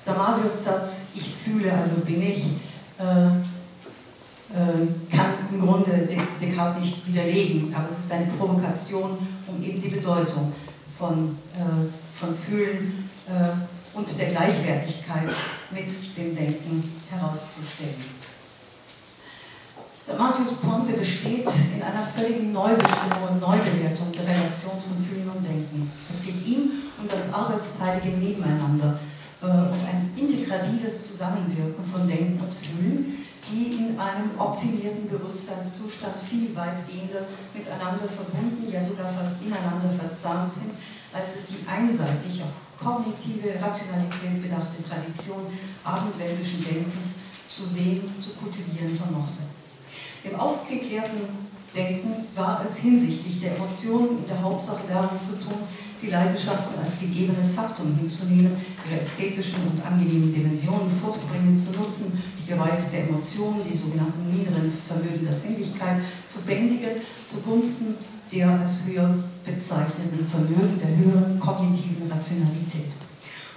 [0.06, 2.58] Damasios Satz, ich fühle, also bin ich,
[3.00, 3.28] äh,
[4.56, 6.08] äh, kann im Grunde
[6.42, 9.18] Descartes nicht widerlegen, aber es ist eine Provokation,
[9.48, 10.52] um eben die Bedeutung
[10.98, 11.60] von, äh,
[12.12, 15.30] von Fühlen äh, und der Gleichwertigkeit
[15.72, 18.24] mit dem Denken herauszustellen.
[20.06, 25.90] Damasius Ponte besteht in einer völligen Neubestimmung und Neubewertung der Relation von Fühlen und Denken.
[26.10, 26.72] Es geht ihm
[27.02, 29.00] um das arbeitsteilige Nebeneinander
[29.42, 33.18] äh, und ein integratives Zusammenwirken von Denken und Fühlen,
[33.50, 39.08] die in einem optimierten Bewusstseinszustand viel weitgehender miteinander verbunden, ja sogar
[39.44, 40.74] ineinander verzahnt sind,
[41.14, 45.46] als es die einseitig auf kognitive Rationalität bedachte Tradition
[45.84, 49.42] abendländischen Denkens zu sehen, zu kultivieren vermochte.
[50.24, 51.22] Im aufgeklärten
[51.76, 55.58] Denken war es hinsichtlich der Emotionen in der Hauptsache darum zu tun,
[56.02, 58.56] die Leidenschaften als gegebenes Faktum hinzunehmen,
[58.88, 64.70] ihre ästhetischen und angenehmen Dimensionen fruchtbringend zu nutzen, die Gewalt der Emotionen, die sogenannten niederen
[64.70, 67.96] Vermögen der Sinnlichkeit zu bändigen, zugunsten
[68.32, 69.14] der als höher
[69.46, 72.92] bezeichneten Vermögen der höheren kognitiven Rationalität.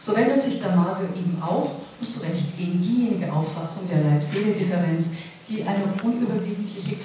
[0.01, 5.13] So wendet sich Damasio eben auch und zu Recht gegen diejenige Auffassung der Leib-Seele-Differenz,
[5.49, 6.97] die eine unüberwindliche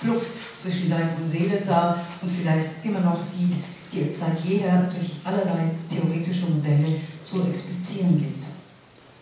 [0.00, 3.54] Kluft zwischen Leib und Seele sah und vielleicht immer noch sieht,
[3.92, 8.50] die es seit jeher durch allerlei theoretische Modelle zu explizieren gilt.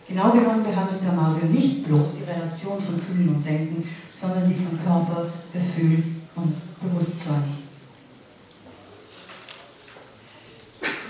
[0.07, 4.77] Genau genommen behandelt Damasio nicht bloß die Relation von Fühlen und Denken, sondern die von
[4.83, 6.03] Körper, Gefühl
[6.35, 7.58] und Bewusstsein.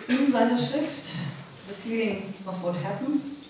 [0.09, 1.11] In seiner Schrift
[1.67, 3.41] The Feeling of What Happens,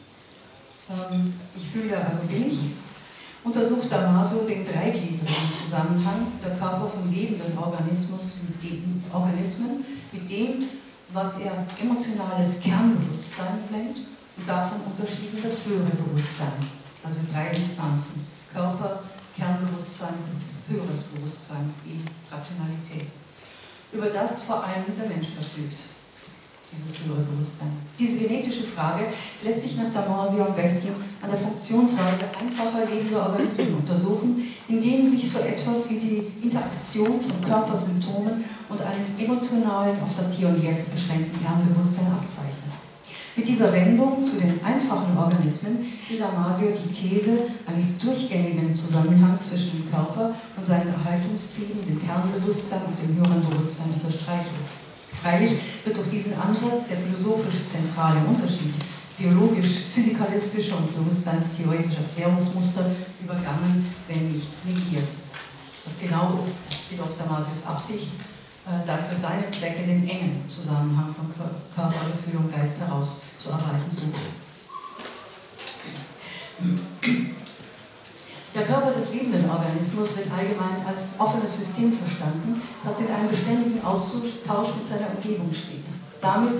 [0.89, 2.59] ähm, ich fühle, also bin ich,
[3.45, 10.67] untersucht Damaso den dreigliedrigen Zusammenhang der Körper von lebenden Organismus mit dem, Organismen mit dem,
[11.13, 13.97] was er emotionales Kernbewusstsein nennt
[14.35, 16.59] und davon unterschieden das höhere Bewusstsein,
[17.05, 19.01] also drei Instanzen, Körper,
[19.37, 20.15] Kernbewusstsein,
[20.67, 23.07] höheres Bewusstsein, die Rationalität,
[23.93, 25.98] über das vor allem der Mensch verfügt
[26.71, 27.71] dieses höhere Bewusstsein.
[27.97, 29.05] Diese genetische Frage
[29.43, 30.89] lässt sich nach Damasio am besten
[31.21, 37.19] an der Funktionsweise einfacher lebender Organismen untersuchen, in denen sich so etwas wie die Interaktion
[37.19, 42.69] von Körpersymptomen und einem emotionalen, auf das Hier und Jetzt beschränkten Kernbewusstsein abzeichnet.
[43.35, 49.71] Mit dieser Wendung zu den einfachen Organismen will Damasio die These eines durchgängigen Zusammenhangs zwischen
[49.77, 54.88] dem Körper und seinen Erhaltungstrieben, dem Kernbewusstsein und dem höheren Bewusstsein unterstreichen.
[55.21, 55.51] Freilich
[55.83, 58.73] wird durch diesen Ansatz der philosophisch zentrale Unterschied
[59.17, 62.89] biologisch-physikalistischer und bewusstseinstheoretischer Erklärungsmuster
[63.21, 65.07] übergangen, wenn nicht negiert.
[65.83, 68.11] Das genau ist jedoch Damasius Absicht,
[68.65, 74.15] äh, da für seine Zwecke den engen Zusammenhang von Körper, Gefühl und Geist herauszuarbeiten sucht.
[78.55, 83.83] Der Körper des lebenden Organismus wird allgemein als offenes System verstanden, das in einem beständigen
[83.83, 85.85] Austausch mit seiner Umgebung steht.
[86.19, 86.53] Damit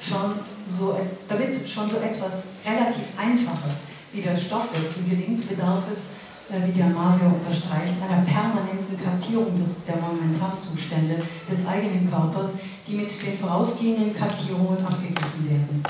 [0.00, 0.96] schon so,
[1.28, 7.28] damit schon so etwas relativ Einfaches wie der Stoffwechsel gelingt, bedarf es, äh, wie Diamasio
[7.28, 11.20] unterstreicht, einer permanenten Kartierung des, der Momentarzustände
[11.50, 15.82] des eigenen Körpers, die mit den vorausgehenden Kartierungen abgeglichen werden.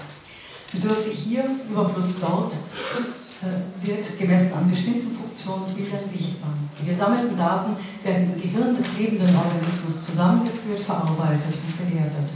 [0.72, 2.56] Bedürfe hier, Überfluss dort,
[3.82, 6.54] wird gemessen an bestimmten Funktionsbildern sichtbar.
[6.80, 12.30] Die gesammelten Daten werden im Gehirn des lebenden Organismus zusammengeführt, verarbeitet und bewertet.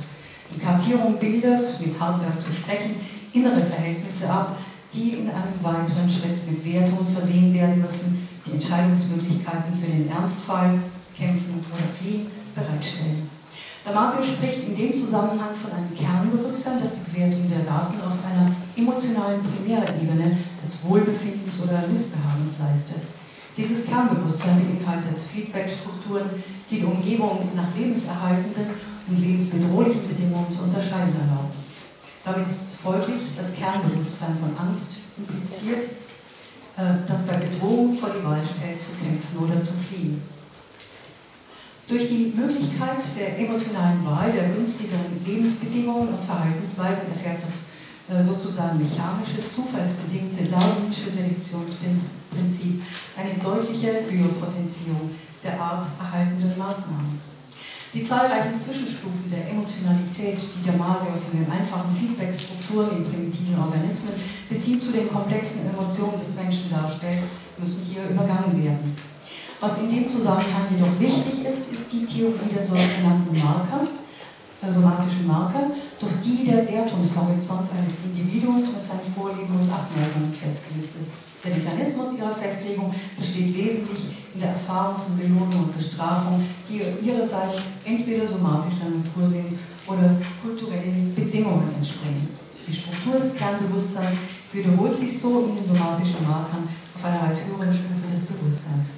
[0.54, 2.94] Die Kartierung bildet, mit Hardenberg zu sprechen,
[3.32, 4.56] innere Verhältnisse ab,
[4.92, 10.80] die in einem weiteren Schritt mit Wertungen versehen werden müssen, die Entscheidungsmöglichkeiten für den Ernstfall,
[11.16, 13.27] Kämpfen oder Fliehen bereitstellen.
[13.88, 18.52] Damasio spricht in dem Zusammenhang von einem Kernbewusstsein, das die Bewertung der Daten auf einer
[18.76, 23.00] emotionalen Primärebene des Wohlbefindens oder Missbehagens leistet.
[23.56, 26.28] Dieses Kernbewusstsein beinhaltet Feedbackstrukturen,
[26.70, 28.66] die die Umgebung nach lebenserhaltenden
[29.08, 31.56] und lebensbedrohlichen Bedingungen zu unterscheiden erlaubt.
[32.24, 35.84] Damit ist folglich das Kernbewusstsein von Angst impliziert,
[36.76, 40.20] äh, das bei Bedrohung vor die Wahl stellt, zu kämpfen oder zu fliehen.
[41.88, 47.70] Durch die Möglichkeit der emotionalen Wahl der günstigeren Lebensbedingungen und Verhaltensweisen erfährt das
[48.12, 52.82] äh, sozusagen mechanische, zufallsbedingte darwinsche Selektionsprinzip
[53.16, 55.10] eine deutliche Biopotenzierung
[55.42, 57.20] der Art erhaltenden Maßnahmen.
[57.94, 64.12] Die zahlreichen Zwischenstufen der Emotionalität, die der Masio von den einfachen Feedbackstrukturen in primitiven Organismen
[64.46, 67.22] bis hin zu den komplexen Emotionen des Menschen darstellt,
[67.56, 69.07] müssen hier übergangen werden.
[69.60, 73.88] Was in dem Zusammenhang jedoch wichtig ist, ist die Theorie der sogenannten Marker,
[74.62, 80.94] äh, somatischen Marker, durch die der Wertungshorizont eines Individuums mit seinen Vorlieben und Abneigungen festgelegt
[81.00, 81.42] ist.
[81.44, 87.82] Der Mechanismus ihrer Festlegung besteht wesentlich in der Erfahrung von Belohnung und Bestrafung, die ihrerseits
[87.84, 92.28] entweder somatischer Natur sind oder kulturellen Bedingungen entspringen.
[92.66, 94.16] Die Struktur des Kernbewusstseins
[94.52, 98.97] wiederholt sich so in den somatischen Markern auf einer weit höheren Stufe des Bewusstseins.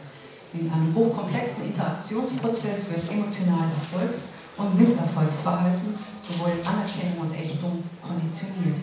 [0.52, 8.76] In einem hochkomplexen Interaktionsprozess wird emotional Erfolgs- und Misserfolgsverhalten, sowohl Anerkennung und Ächtung, konditioniert.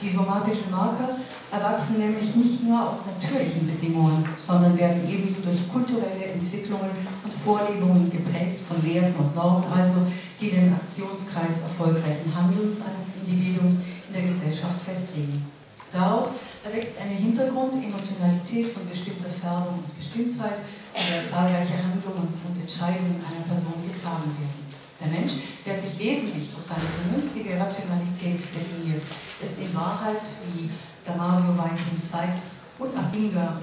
[0.00, 1.10] Die somatischen Marker
[1.52, 6.90] erwachsen nämlich nicht nur aus natürlichen Bedingungen, sondern werden ebenso durch kulturelle Entwicklungen
[7.22, 10.06] und Vorlebungen geprägt von Werten und Normen, also
[10.40, 15.44] die den Aktionskreis erfolgreichen Handelns eines Individuums in der Gesellschaft festlegen.
[15.92, 16.34] Daraus
[16.64, 20.56] erwächst eine Hintergrundemotionalität von bestimmter Färbung und Bestimmtheit,
[20.94, 24.62] der zahlreiche Handlungen und Entscheidungen einer Person getragen werden.
[25.00, 25.32] Der Mensch,
[25.66, 29.02] der sich wesentlich durch seine vernünftige Rationalität definiert,
[29.42, 30.22] ist in Wahrheit,
[30.54, 30.70] wie
[31.04, 32.42] Damasio weithin zeigt,
[32.78, 33.58] unabdingbar,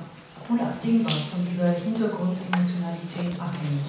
[0.50, 3.88] unabdingbar von dieser Hintergrundemotionalität abhängig.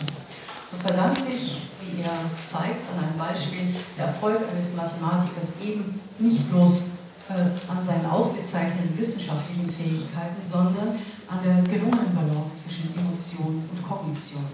[0.65, 2.15] So verdankt sich, wie er
[2.45, 6.99] zeigt, an einem Beispiel der Erfolg eines Mathematikers eben nicht bloß
[7.31, 10.95] äh, an seinen ausgezeichneten wissenschaftlichen Fähigkeiten, sondern
[11.31, 14.45] an der gelungenen Balance zwischen Emotion und Kognition.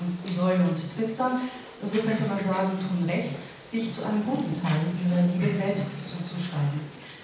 [0.00, 1.40] Und Isolde und Tristan,
[1.82, 6.80] so könnte man sagen, tun recht, sich zu einem guten Teil ihrer Liebe selbst zuzuschreiben.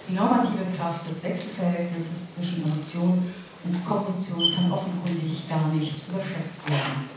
[0.09, 3.21] Die normative Kraft des Wechselverhältnisses zwischen Emotion
[3.65, 7.09] und Kognition kann offenkundig gar nicht überschätzt werden.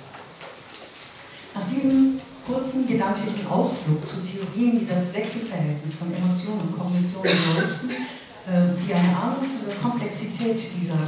[1.54, 7.90] Nach diesem kurzen gedanklichen Ausflug zu Theorien, die das Wechselverhältnis von Emotion und Kognition beleuchten,
[7.90, 10.98] äh, die eine Ahnung von der Komplexität dieser,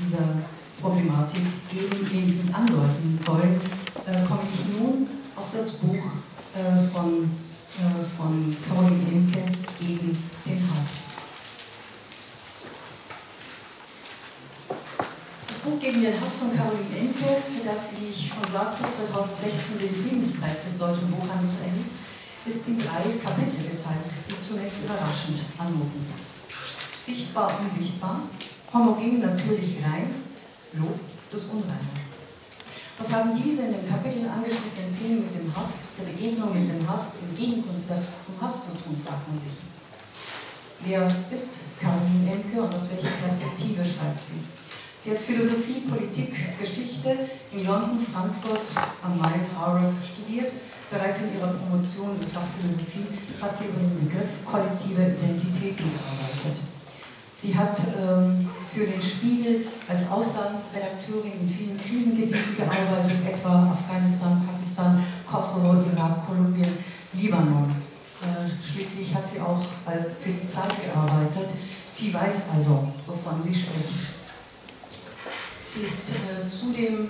[0.00, 0.24] dieser
[0.80, 1.42] Problematik
[2.12, 3.60] wenigstens andeuten sollen,
[4.06, 5.06] äh, komme ich nun
[5.36, 6.02] auf das Buch
[6.92, 7.30] von,
[8.16, 9.42] von Caroline Imke
[9.78, 11.18] gegen den Hass.
[15.68, 20.64] Buch gegen den Hass von Caroline Enke, für das ich schon sagte, 2016 den Friedenspreis
[20.64, 21.92] des deutschen Buchhandels erhielt,
[22.46, 26.06] ist in drei Kapitel geteilt, die zunächst überraschend anmuten.
[26.96, 28.22] Sichtbar, unsichtbar,
[28.72, 30.14] homogen, natürlich rein,
[30.74, 30.98] Lob
[31.32, 32.08] des Unreinen.
[32.98, 36.82] Was haben diese in den Kapiteln angeschnittenen Themen mit dem Hass, der Begegnung mit dem
[36.88, 39.62] Hass, dem Gegenkonzept zum Hass zu tun, fragt man sich.
[40.80, 44.42] Wer ist Caroline Enke und aus welcher Perspektive schreibt sie?
[45.00, 47.16] Sie hat Philosophie, Politik, Geschichte
[47.52, 48.66] in London, Frankfurt,
[49.02, 50.50] am Main, Harvard studiert.
[50.90, 53.06] Bereits in ihrer Promotion im Fach Philosophie
[53.40, 56.67] hat sie über den Begriff kollektive Identitäten gearbeitet.
[57.40, 65.00] Sie hat ähm, für den Spiegel als Auslandsredakteurin in vielen Krisengebieten gearbeitet, etwa Afghanistan, Pakistan,
[65.24, 66.76] Kosovo, Irak, Kolumbien,
[67.12, 67.70] Libanon.
[68.22, 71.50] Äh, schließlich hat sie auch äh, für die Zeit gearbeitet.
[71.88, 73.94] Sie weiß also, wovon sie spricht.
[75.64, 77.08] Sie ist äh, zudem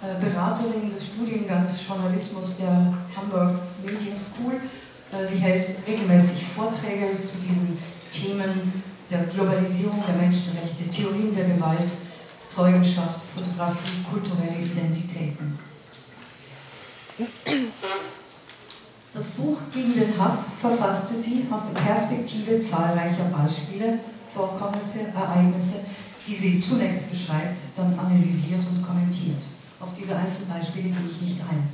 [0.00, 4.54] äh, Beraterin des Studiengangs Journalismus der Hamburg Median School.
[5.12, 7.76] Äh, sie hält regelmäßig Vorträge zu diesen
[8.10, 11.92] Themen der Globalisierung der Menschenrechte, Theorien der Gewalt,
[12.48, 15.58] Zeugenschaft, Fotografie, kulturelle Identitäten.
[19.12, 23.98] Das Buch Gegen den Hass verfasste sie aus der Perspektive zahlreicher Beispiele,
[24.34, 25.80] Vorkommnisse, Ereignisse,
[26.26, 29.46] die sie zunächst beschreibt, dann analysiert und kommentiert.
[29.80, 31.66] Auf diese Einzelbeispiele gehe ich nicht ein.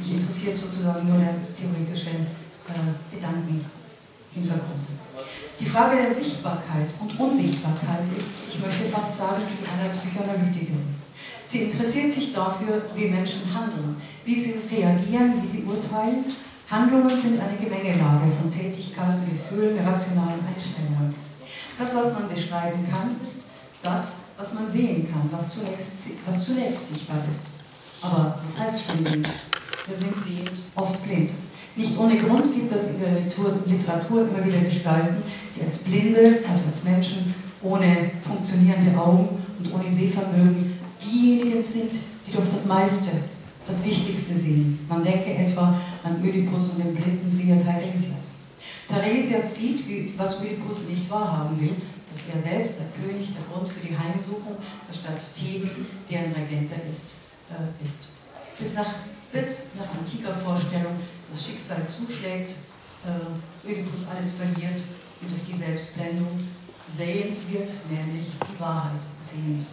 [0.00, 4.91] Mich interessiert sozusagen nur der theoretische äh, Gedankenhintergrund.
[5.60, 10.94] Die Frage der Sichtbarkeit und Unsichtbarkeit ist, ich möchte fast sagen, die einer Psychoanalytikerin.
[11.46, 16.24] Sie interessiert sich dafür, wie Menschen handeln, wie sie reagieren, wie sie urteilen.
[16.70, 21.14] Handlungen sind eine Gemengelage von Tätigkeiten, Gefühlen, rationalen Einstellungen.
[21.78, 23.44] Das, was man beschreiben kann, ist
[23.82, 27.46] das, was man sehen kann, was zunächst, was zunächst sichtbar ist.
[28.00, 29.26] Aber was heißt schon sehen?
[29.86, 31.32] Wir sind sehend oft blind.
[31.74, 35.22] Nicht ohne Grund gibt es in der Literatur immer wieder Gestalten,
[35.56, 41.92] die als Blinde, also als Menschen ohne funktionierende Augen und ohne Sehvermögen, diejenigen sind,
[42.26, 43.10] die doch das meiste,
[43.66, 44.78] das Wichtigste sehen.
[44.88, 48.40] Man denke etwa an Ödipus und den blinden Seher Teiresias.
[48.88, 51.74] Teiresias sieht, wie, was Ödipus nicht wahrhaben will,
[52.10, 54.56] dass er selbst, der König, der Grund für die Heimsuchung
[54.86, 55.70] der Stadt Theben,
[56.10, 57.14] deren Regenter ist,
[57.50, 58.08] äh, ist.
[58.58, 58.94] Bis nach,
[59.32, 60.92] bis nach antiker Vorstellung
[61.32, 62.50] das Schicksal zuschlägt,
[63.06, 64.80] äh, Ödipus alles verliert
[65.20, 66.28] und durch die Selbstblendung
[66.86, 69.64] sehend wird, nämlich die Wahrheit sehend.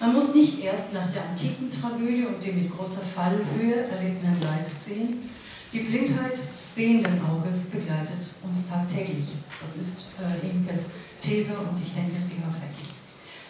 [0.00, 4.66] Man muss nicht erst nach der antiken Tragödie und dem mit großer Fallhöhe erlittenen Leid
[4.66, 5.30] sehen.
[5.72, 9.34] Die Blindheit sehenden Auges begleitet uns tagtäglich.
[9.60, 12.94] Das ist äh, Imkes These und ich denke, sie hat recht.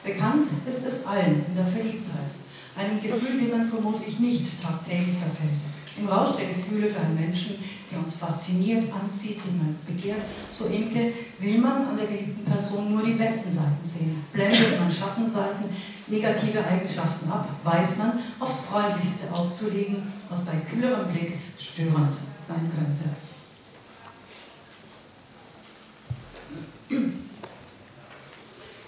[0.05, 2.35] Bekannt ist es allen in der Verliebtheit,
[2.77, 5.61] einem Gefühl, dem man vermutlich nicht tagtäglich verfällt.
[5.97, 7.57] Im Rausch der Gefühle für einen Menschen,
[7.91, 12.93] der uns fasziniert, anzieht, den man begehrt, so Imke, will man an der geliebten Person
[12.93, 14.25] nur die besten Seiten sehen.
[14.33, 15.67] Blendet man Schattenseiten,
[16.09, 23.05] negative Eigenschaften ab, weiß man, aufs Freundlichste auszulegen, was bei kühlerem Blick störend sein könnte.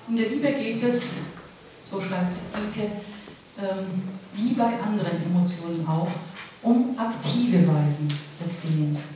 [0.08, 1.32] In der Liebe geht es,
[1.82, 2.90] so schreibt Imke,
[3.58, 4.02] ähm,
[4.34, 6.08] wie bei anderen Emotionen auch,
[6.66, 8.08] um aktive Weisen
[8.42, 9.14] des Sehens.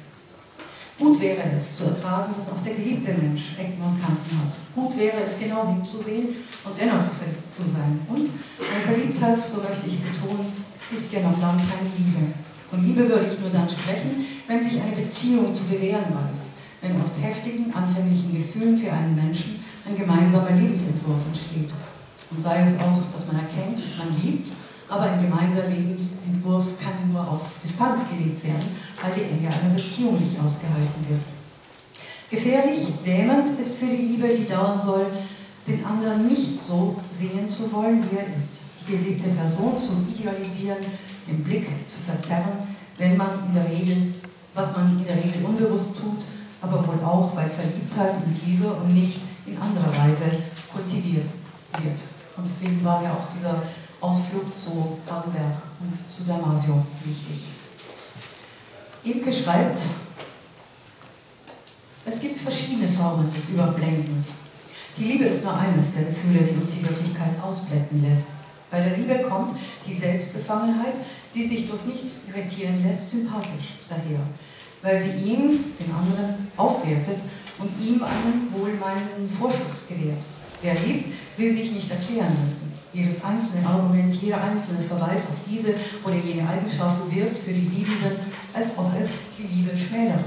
[0.99, 4.55] Gut wäre es zu ertragen, dass auch der geliebte Mensch Ecken und Kanten hat.
[4.75, 6.29] Gut wäre es genau hinzusehen
[6.65, 7.99] und dennoch verliebt zu sein.
[8.09, 10.47] Und eine Verliebtheit, so möchte ich betonen,
[10.93, 12.33] ist ja noch lange keine Liebe.
[12.69, 17.01] Von Liebe würde ich nur dann sprechen, wenn sich eine Beziehung zu bewähren weiß, wenn
[17.01, 21.71] aus heftigen, anfänglichen Gefühlen für einen Menschen ein gemeinsamer Lebensentwurf entsteht.
[22.31, 24.53] Und sei es auch, dass man erkennt, man liebt,
[24.91, 28.67] aber ein gemeinsamer Lebensentwurf kann nur auf Distanz gelegt werden,
[29.03, 31.21] weil die Enge einer Beziehung nicht ausgehalten wird.
[32.31, 35.07] Gefährlich, lähmend ist für die Liebe, die dauern soll,
[35.67, 38.61] den anderen nicht so sehen zu wollen, wie er ist.
[38.81, 40.79] Die geliebte Person zu idealisieren,
[41.29, 42.67] den Blick zu verzerren,
[42.99, 44.15] wenn man in der Regel,
[44.55, 46.19] was man in der Regel unbewusst tut,
[46.63, 50.31] aber wohl auch, weil Verliebtheit in diese und nicht in anderer Weise
[50.73, 51.27] kultiviert
[51.83, 52.01] wird.
[52.37, 53.63] Und deswegen war mir auch dieser
[54.01, 57.49] Ausflug zu Hardenberg und zu Damasio wichtig.
[59.05, 59.81] Imke schreibt,
[62.07, 64.45] es gibt verschiedene Formen des Überblendens.
[64.97, 68.29] Die Liebe ist nur eines der Gefühle, die uns die Wirklichkeit ausblenden lässt.
[68.71, 69.53] Bei der Liebe kommt
[69.87, 70.95] die Selbstbefangenheit,
[71.35, 74.21] die sich durch nichts irritieren lässt, sympathisch daher,
[74.83, 77.19] weil sie ihn, den anderen, aufwertet
[77.59, 80.25] und ihm einen wohlmeinenden Vorschuss gewährt.
[80.63, 82.70] Wer liebt, will sich nicht erklären müssen.
[82.93, 85.75] Jedes einzelne Argument, jeder einzelne Verweis auf diese
[86.05, 88.19] oder jene Eigenschaften wirkt für die Liebenden,
[88.53, 90.25] als ob es die Liebe schmälere.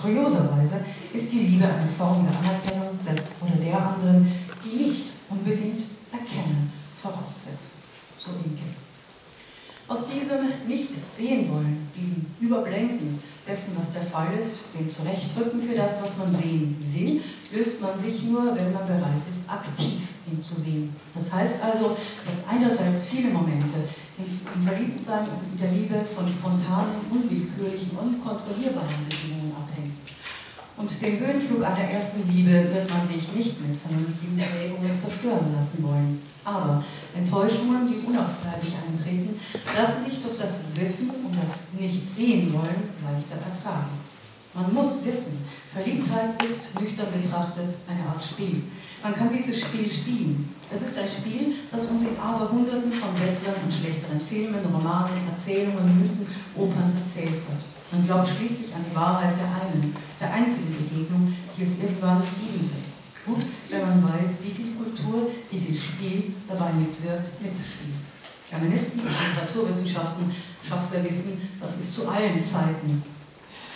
[0.00, 0.80] Kurioserweise
[1.12, 4.26] ist die Liebe eine Form der Anerkennung des oder der anderen,
[4.64, 7.80] die nicht unbedingt Erkennen voraussetzt.
[8.18, 8.64] So Inke.
[9.88, 10.38] Aus diesem
[10.68, 16.76] Nicht-Sehen-Wollen, diesem Überblenden dessen, was der Fall ist, dem Zurechtrücken für das, was man sehen
[16.94, 17.20] will,
[17.52, 20.94] löst man sich nur, wenn man bereit ist, aktiv hinzusehen.
[21.14, 23.76] Das heißt also, dass einerseits viele Momente
[24.18, 29.98] im Verliebtsein und in der Liebe von spontanen, unwillkürlichen, unkontrollierbaren Bedingungen abhängt.
[30.76, 35.82] Und den Höhenflug einer ersten Liebe wird man sich nicht mit vernünftigen Erwägungen zerstören lassen
[35.82, 36.18] wollen.
[36.42, 36.82] Aber
[37.14, 39.38] Enttäuschungen, die unausbleiblich eintreten,
[39.76, 43.92] lassen sich durch das Wissen und das Nicht-Sehen wollen leichter ertragen.
[44.54, 45.38] Man muss wissen,
[45.72, 48.62] Verliebtheit ist, nüchtern betrachtet, eine Art Spiel.
[49.02, 50.48] Man kann dieses Spiel spielen.
[50.70, 55.88] Es ist ein Spiel, das uns in Aberhunderten von besseren und schlechteren Filmen, Romanen, Erzählungen,
[55.98, 57.64] Mythen, Opern erzählt wird.
[57.92, 62.70] Man glaubt schließlich an die Wahrheit der einen, der einzigen Begegnung, die es irgendwann geben
[62.70, 62.86] wird.
[63.26, 68.00] Gut, wenn man weiß, wie viel Kultur, wie viel Spiel dabei mitwirkt, mitspielt.
[68.50, 73.02] Germanisten und Literaturwissenschaftler wissen, dass es zu allen Zeiten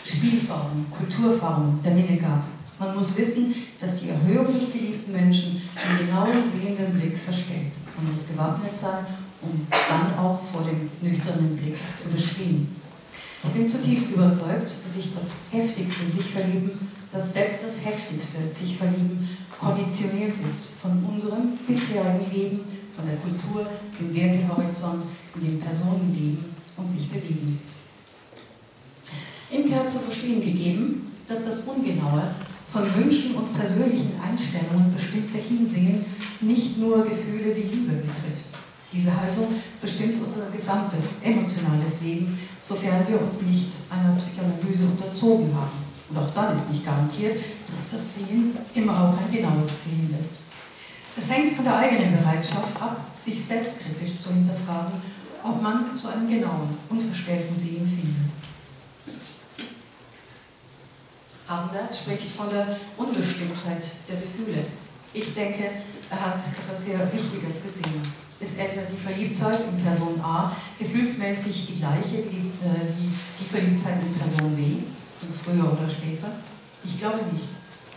[0.05, 2.45] Spielformen, Kulturformen der Minne gab.
[2.79, 5.61] Man muss wissen, dass die Erhöhung des geliebten Menschen
[5.99, 7.73] den genauen sehenden Blick verstellt.
[7.97, 9.07] Man muss gewappnet sein,
[9.43, 12.69] um dann auch vor dem nüchternen Blick zu bestehen.
[13.45, 16.71] Ich bin zutiefst überzeugt, dass ich das heftigste sich verlieben,
[17.13, 19.29] dass selbst das heftigste sich verlieben
[19.61, 22.61] konditioniert ist von unserem bisherigen Leben,
[22.95, 23.67] von der Kultur,
[23.99, 25.05] dem Wertehorizont,
[25.37, 26.45] in dem Personen leben
[26.77, 27.59] und sich bewegen.
[29.51, 32.23] Imke hat zu verstehen gegeben, dass das Ungenaue
[32.75, 36.05] von Wünschen und persönlichen Einstellungen bestimmte Hinsehen
[36.41, 38.51] nicht nur Gefühle wie Liebe betrifft.
[38.93, 39.47] Diese Haltung
[39.81, 45.85] bestimmt unser gesamtes emotionales Leben, sofern wir uns nicht einer Psychoanalyse unterzogen haben.
[46.11, 47.39] Und auch dann ist nicht garantiert,
[47.71, 50.41] dass das Sehen immer auch ein genaues Sehen ist.
[51.17, 54.95] Es hängt von der eigenen Bereitschaft ab, sich selbstkritisch zu hinterfragen,
[55.45, 58.44] ob man zu einem genauen, unverstellten Sehen findet.
[61.55, 64.65] Hamlet spricht von der Unbestimmtheit der Gefühle.
[65.13, 65.71] Ich denke,
[66.11, 68.03] er hat etwas sehr Wichtiges gesehen.
[68.41, 72.93] Ist etwa die Verliebtheit in Person A gefühlsmäßig die gleiche wie, äh,
[73.39, 74.83] die Verliebtheit in Person B,
[75.45, 76.29] früher oder später?
[76.85, 77.49] Ich glaube nicht.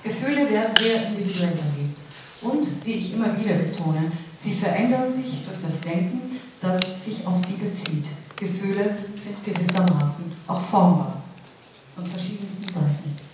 [0.04, 2.00] Gefühle werden sehr individuell erlebt.
[2.42, 6.22] Und, wie ich immer wieder betone, sie verändern sich durch das Denken,
[6.62, 8.06] das sich auf sie bezieht.
[8.36, 11.24] Gefühle sind gewissermaßen auch formbar
[11.96, 13.27] von verschiedensten Seiten.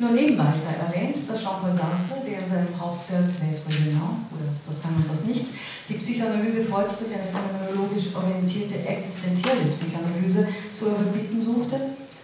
[0.00, 4.80] Nur nebenbei sei erwähnt, dass Jean-Paul Sartre, der in seinem Hauptwerk L'être humain oder Das
[4.80, 5.52] Sein und das Nichts,
[5.90, 11.78] die Psychoanalyse Freuds durch eine phänomenologisch orientierte existenzielle Psychoanalyse zu überbieten suchte,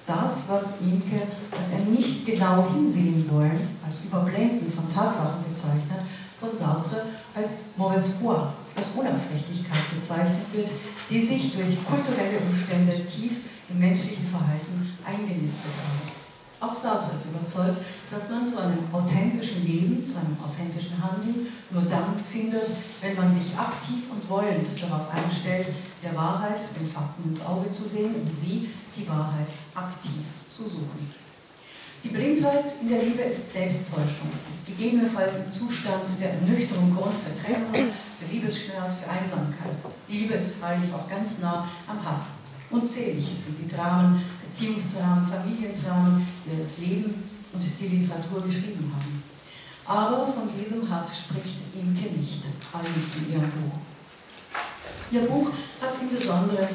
[0.06, 1.20] das, was Imke
[1.52, 6.00] als ein nicht genau hinsehen wollen, als Überblenden von Tatsachen bezeichnet,
[6.40, 7.02] von Sartre
[7.34, 8.38] als mauvaise foi,
[8.74, 10.70] als Unaufrichtigkeit bezeichnet wird,
[11.10, 16.05] die sich durch kulturelle Umstände tief im menschlichen Verhalten eingenistet haben.
[16.58, 17.78] Auch Sartre ist überzeugt,
[18.10, 22.66] dass man zu einem authentischen Leben, zu einem authentischen Handeln nur dann findet,
[23.02, 25.68] wenn man sich aktiv und wollend darauf einstellt,
[26.02, 31.12] der Wahrheit, den Fakten ins Auge zu sehen und sie, die Wahrheit, aktiv zu suchen.
[32.04, 37.34] Die Blindheit in der Liebe ist Selbsttäuschung, ist gegebenenfalls ein Zustand der Ernüchterung Grund für
[37.34, 39.76] Trennung, für Liebesschmerz, für Einsamkeit.
[40.08, 42.46] Liebe ist freilich auch ganz nah am Hass.
[42.70, 44.20] Unzählig sind die Dramen,
[44.56, 47.12] Beziehungsdramen, Familiendramen, die das Leben
[47.52, 49.22] und die Literatur geschrieben haben.
[49.84, 52.42] Aber von diesem Hass spricht Imke nicht,
[52.72, 53.76] eigentlich in ihrem Buch.
[55.10, 55.50] Ihr Buch
[55.82, 56.68] hat im Besonderen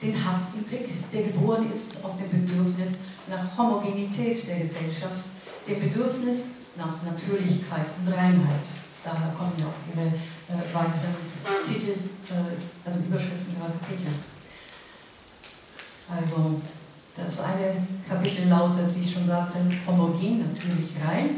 [0.00, 5.24] den Hass im Blick, der geboren ist aus dem Bedürfnis nach Homogenität der Gesellschaft,
[5.68, 8.66] dem Bedürfnis nach Natürlichkeit und Reinheit.
[9.04, 11.14] Daher kommen ja auch ihre äh, weiteren
[11.62, 14.14] Titel, äh, also Überschriften ihrer Kapitel.
[16.08, 16.58] Also
[17.22, 17.74] das eine
[18.08, 21.30] Kapitel lautet, wie ich schon sagte, homogen, natürlich rein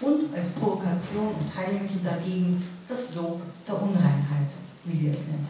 [0.00, 5.48] und als Provokation und Heilmittel dagegen das Lob der Unreinheit, wie sie es nennt.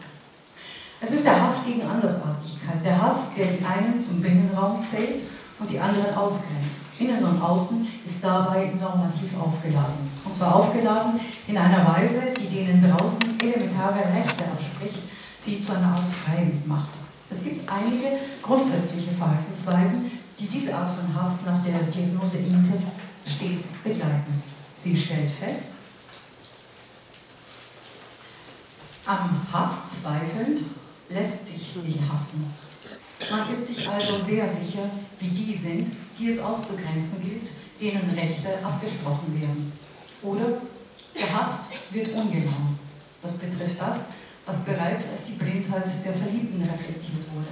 [1.00, 5.22] Es ist der Hass gegen Andersartigkeit, der Hass, der die einen zum Binnenraum zählt
[5.58, 7.00] und die anderen ausgrenzt.
[7.00, 10.10] Innen und Außen ist dabei normativ aufgeladen.
[10.24, 15.02] Und zwar aufgeladen in einer Weise, die denen draußen elementare Rechte abspricht,
[15.38, 17.05] sie zu einer Art Freiwild macht.
[17.28, 22.92] Es gibt einige grundsätzliche Verhaltensweisen, die diese Art von Hass nach der Diagnose Inkes
[23.26, 24.42] stets begleiten.
[24.72, 25.76] Sie stellt fest,
[29.06, 30.60] am Hass zweifelnd
[31.08, 32.52] lässt sich nicht hassen.
[33.30, 34.88] Man ist sich also sehr sicher,
[35.20, 37.50] wie die sind, die es auszugrenzen gilt,
[37.80, 39.72] denen Rechte abgesprochen werden.
[40.22, 40.60] Oder
[41.14, 42.74] gehasst wird ungenau.
[43.22, 44.08] Das betrifft das,
[44.46, 47.48] was bereits als die Blindheit der Verliebten reflektiert wurde.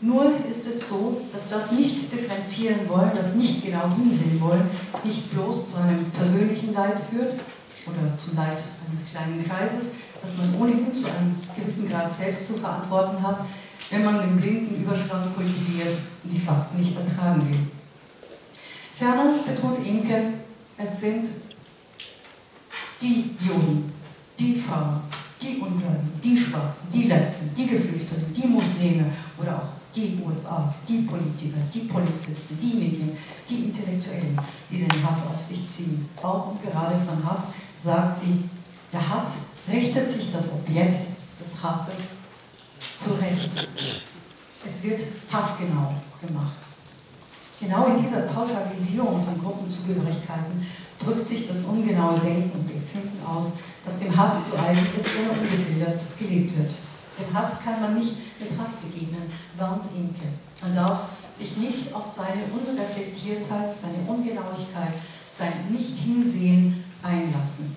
[0.00, 4.68] Nur ist es so, dass das nicht differenzieren wollen, das nicht genau hinsehen wollen,
[5.02, 7.40] nicht bloß zu einem persönlichen Leid führt
[7.86, 12.54] oder zum Leid eines kleinen Kreises, das man ohnehin zu einem gewissen Grad selbst zu
[12.54, 13.44] verantworten hat,
[13.90, 17.60] wenn man den blinden Überschlag kultiviert und die Fakten nicht ertragen will.
[18.94, 20.34] Ferner betont Inke,
[20.78, 21.30] es sind
[23.00, 23.93] die Juden,
[24.38, 25.00] die Frauen,
[25.40, 29.04] die Ungläubigen, die Schwarzen, die Lesben, die Geflüchteten, die Muslime
[29.38, 33.16] oder auch die USA, die Politiker, die Polizisten, die Medien,
[33.48, 34.38] die Intellektuellen,
[34.70, 36.08] die den Hass auf sich ziehen.
[36.22, 38.44] Auch und gerade von Hass sagt sie,
[38.92, 39.38] der Hass
[39.70, 41.06] richtet sich das Objekt
[41.38, 42.14] des Hasses
[42.96, 43.50] zurecht.
[44.64, 46.54] Es wird passgenau gemacht.
[47.60, 50.66] Genau in dieser Pauschalisierung von Gruppenzugehörigkeiten
[50.98, 55.24] drückt sich das ungenaue Denken und Empfinden aus, das dem Hass zu eigen ist, der
[55.24, 56.74] nur ungefiltert gelebt wird.
[57.18, 60.26] Dem Hass kann man nicht mit Hass begegnen, warnt Inke.
[60.62, 61.00] Man darf
[61.30, 64.94] sich nicht auf seine Unreflektiertheit, seine Ungenauigkeit,
[65.30, 67.76] sein Nicht-Hinsehen einlassen.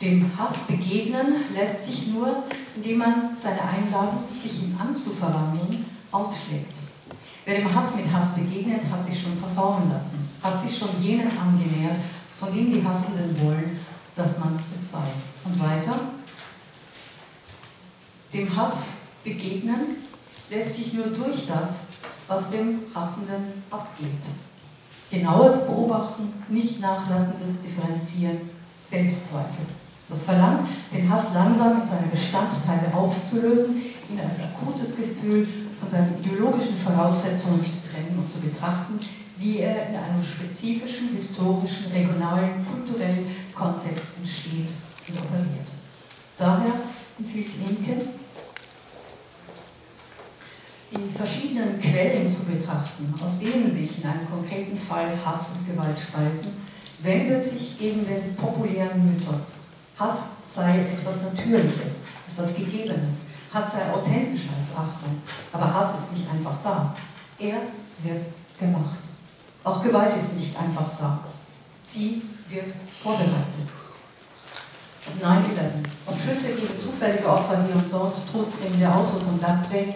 [0.00, 2.44] Dem Hass begegnen lässt sich nur,
[2.76, 6.76] indem man seine Einladung, sich ihm anzuverwandeln, ausschlägt.
[7.46, 11.30] Wer dem Hass mit Hass begegnet, hat sich schon verformen lassen, hat sich schon jenen
[11.38, 11.96] angenähert,
[12.38, 13.78] von denen die Hassenden wollen,
[14.14, 15.06] dass man es sei.
[15.44, 15.98] Und weiter,
[18.32, 18.88] dem Hass
[19.24, 19.96] begegnen
[20.50, 21.88] lässt sich nur durch das,
[22.28, 24.08] was dem Hassenden abgeht.
[25.10, 28.40] Genaues Beobachten, nicht nachlassendes Differenzieren,
[28.82, 29.66] Selbstzweifel.
[30.08, 33.76] Das verlangt, den Hass langsam in seine Bestandteile aufzulösen,
[34.08, 35.48] ihn als akutes Gefühl
[35.80, 38.98] von seinen ideologischen Voraussetzungen zu trennen und zu betrachten,
[39.38, 44.70] wie er in einem spezifischen, historischen, regionalen, kulturellen Kontext entsteht
[45.08, 45.66] und operiert.
[46.38, 46.72] Daher
[47.18, 48.06] empfiehlt Linke,
[50.92, 55.98] die verschiedenen Quellen zu betrachten, aus denen sich in einem konkreten Fall Hass und Gewalt
[55.98, 56.52] speisen,
[57.02, 59.52] wendet sich gegen den populären Mythos.
[59.98, 63.26] Hass sei etwas Natürliches, etwas Gegebenes.
[63.52, 65.20] Hass sei authentischer als Achtung.
[65.52, 66.94] Aber Hass ist nicht einfach da.
[67.38, 67.56] Er
[68.02, 68.24] wird
[68.58, 69.05] gemacht.
[69.66, 71.18] Auch Gewalt ist nicht einfach da.
[71.82, 72.72] Sie wird
[73.02, 73.66] vorbereitet.
[75.20, 75.34] 9-11.
[76.06, 79.92] Ob Schüsse gegen zufällige Opfer hier und dort, todbringende Autos und Lastwagen,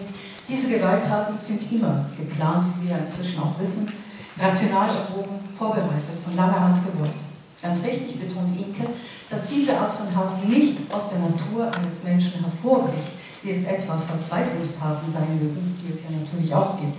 [0.49, 3.93] diese Gewalttaten sind immer geplant, wie wir inzwischen auch wissen,
[4.37, 7.13] rational erwogen, vorbereitet, von langer Hand gewollt.
[7.61, 8.87] Ganz richtig betont Inke,
[9.29, 13.95] dass diese Art von Hass nicht aus der Natur eines Menschen hervorbricht, wie es etwa
[13.95, 16.97] Verzweiflungstaten sein mögen, die es ja natürlich auch gibt.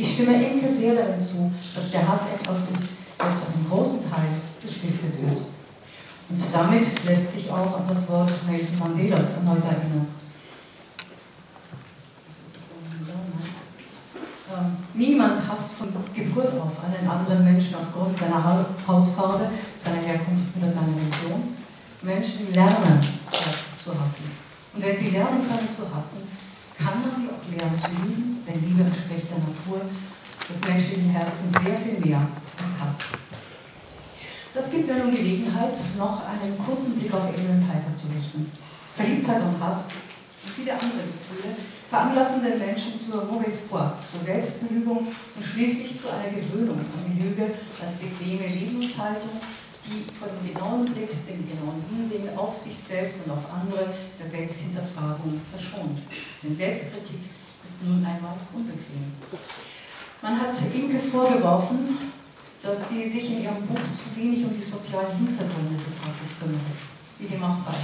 [0.00, 4.10] Ich stimme Inke sehr darin zu, dass der Hass etwas ist, der zu einem großen
[4.10, 4.30] Teil
[4.62, 5.42] gestiftet wird.
[6.30, 10.06] Und damit lässt sich auch an das Wort Nelson Mandelas erneut erinnern.
[14.56, 20.70] Ähm, niemand hasst von Geburt auf einen anderen Menschen aufgrund seiner Hautfarbe, seiner Herkunft oder
[20.70, 21.42] seiner Religion.
[22.00, 23.00] Menschen lernen
[23.30, 24.30] das zu hassen.
[24.72, 26.22] Und wenn sie lernen können zu hassen,
[26.80, 29.84] kann man sie auch lernen zu lieben, denn Liebe entspricht der Natur
[30.48, 32.26] des menschlichen Herzens sehr viel mehr
[32.58, 32.98] als Hass.
[34.54, 38.50] Das gibt mir nun Gelegenheit, noch einen kurzen Blick auf Adrian Piper zu richten.
[38.94, 39.88] Verliebtheit und Hass
[40.42, 41.54] und viele andere Gefühle
[41.88, 47.22] veranlassen den Menschen zur mauvaise foi, zur Selbstbelügung und schließlich zu einer Gewöhnung an die
[47.22, 47.50] Lüge
[47.82, 49.40] als bequeme Lebenshaltung,
[49.86, 53.88] die von dem genauen Blick, dem genauen Hinsehen auf sich selbst und auf andere
[54.18, 55.98] der Selbsthinterfragung verschont.
[56.42, 57.30] Denn Selbstkritik
[57.64, 59.12] ist nun einmal unbequem.
[60.22, 61.96] Man hat Inke vorgeworfen,
[62.62, 66.60] dass sie sich in ihrem Buch zu wenig um die sozialen Hintergründe des Hasses kümmert,
[67.18, 67.76] wie dem auch sei.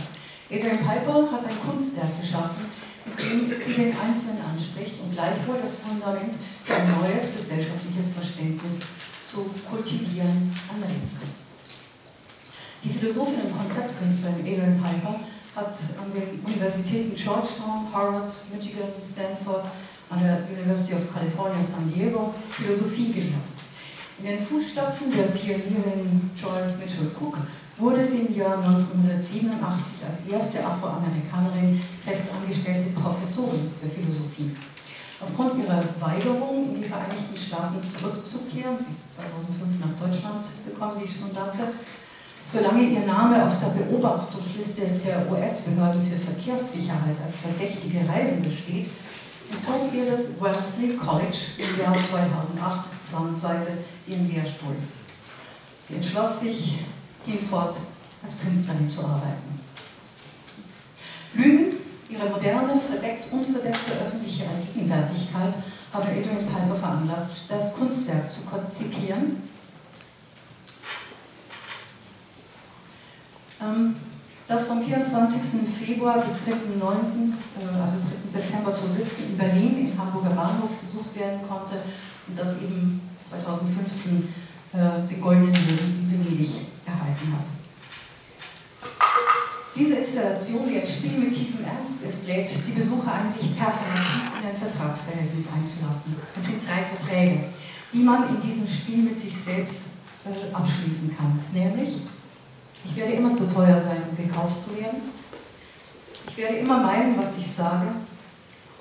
[0.50, 2.66] Adrian Piper hat ein Kunstwerk geschaffen,
[3.06, 8.82] mit dem sie den Einzelnen anspricht und gleichwohl das Fundament für ein neues gesellschaftliches Verständnis
[9.24, 11.35] zu kultivieren anregt.
[12.86, 15.18] Die Philosophin und Konzeptkünstlerin Evelyn Piper
[15.56, 19.66] hat an den Universitäten Georgetown, Harvard, Michigan, Stanford,
[20.08, 23.50] an der University of California, San Diego Philosophie gelehrt.
[24.20, 27.38] In den Fußstapfen der Pionierin Joyce Mitchell Cook
[27.76, 34.54] wurde sie im Jahr 1987 als erste Afroamerikanerin festangestellte Professorin für Philosophie.
[35.18, 41.04] Aufgrund ihrer Weigerung, in die Vereinigten Staaten zurückzukehren, sie ist 2005 nach Deutschland gekommen, wie
[41.04, 41.72] ich schon sagte,
[42.48, 48.86] Solange ihr Name auf der Beobachtungsliste der US-Behörde für Verkehrssicherheit als verdächtige Reisende steht,
[49.50, 53.72] entzog ihr das Wellesley College im Jahr 2008 zwangsweise
[54.06, 54.76] ihren Lehrstuhl.
[55.80, 56.84] Sie entschloss sich,
[57.24, 57.80] hinfort
[58.22, 59.60] als Künstlerin zu arbeiten.
[61.34, 61.78] Lügen,
[62.08, 65.52] ihre moderne, verdeckt unverdeckte öffentliche Allgegenwärtigkeit
[65.92, 69.42] haben Adrian Piper veranlasst, das Kunstwerk zu konzipieren
[74.48, 75.68] das vom 24.
[75.68, 78.28] Februar bis 3.9., äh, also 3.
[78.28, 81.74] September 2017 in Berlin im Hamburger Bahnhof besucht werden konnte
[82.28, 84.28] und das eben 2015
[84.72, 86.50] äh, den Goldenen Löwen in Venedig
[86.86, 87.46] erhalten hat.
[89.74, 94.40] Diese Installation, die ein Spiel mit tiefem Ernst ist, lädt die Besucher ein, sich performativ
[94.40, 96.16] in ein Vertragsverhältnis einzulassen.
[96.34, 97.44] Es sind drei Verträge,
[97.92, 99.80] die man in diesem Spiel mit sich selbst
[100.24, 101.38] äh, abschließen kann.
[101.52, 102.00] Nämlich
[102.88, 105.00] ich werde immer zu teuer sein, um gekauft zu werden.
[106.28, 107.88] Ich werde immer meinen, was ich sage.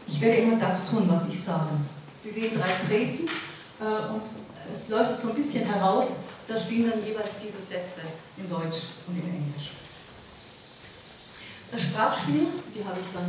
[0.07, 1.71] Ich werde immer das tun, was ich sage.
[2.17, 3.27] Sie sehen drei Tresen
[3.79, 4.21] äh, und
[4.73, 6.25] es leuchtet so ein bisschen heraus.
[6.47, 8.01] Da stehen dann jeweils diese Sätze
[8.37, 8.77] in Deutsch
[9.07, 9.71] und in Englisch.
[11.71, 13.25] Das Sprachspiel, die habe ich dann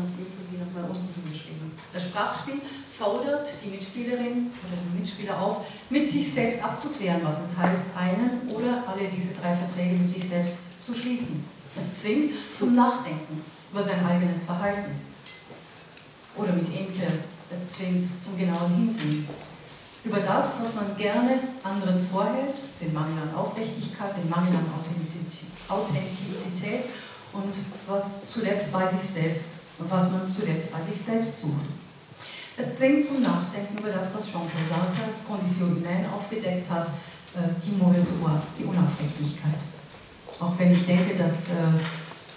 [0.51, 1.73] Sie nochmal unten hingeschrieben.
[1.93, 2.61] Das Sprachspiel
[2.97, 8.49] fordert die Mitspielerin oder den Mitspieler auf, mit sich selbst abzuklären, was es heißt, einen
[8.55, 11.45] oder alle diese drei Verträge mit sich selbst zu schließen.
[11.77, 14.93] Es zwingt zum Nachdenken über sein eigenes Verhalten.
[16.37, 17.07] Oder mit Enke,
[17.51, 19.27] es zwingt zum genauen Hinsehen.
[20.05, 24.71] Über das, was man gerne anderen vorhält, den Mangel an Aufrichtigkeit, den Mangel an
[25.69, 26.85] Authentizität
[27.37, 27.55] und
[27.87, 31.65] was zuletzt bei sich selbst und was man zuletzt bei sich selbst sucht.
[32.57, 36.87] Es zwingt zum Nachdenken über das, was Jean-Paul Sartre als Condition humaine aufgedeckt hat,
[37.35, 39.61] äh, die foi, die Unaufrichtigkeit.
[40.41, 41.55] Auch wenn ich denke, dass äh,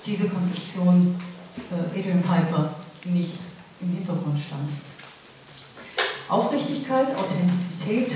[0.05, 1.15] diese Konzeption
[1.71, 2.73] äh, Adrian Piper
[3.05, 3.39] nicht
[3.81, 4.69] im Hintergrund stand.
[6.27, 8.13] Aufrichtigkeit, Authentizität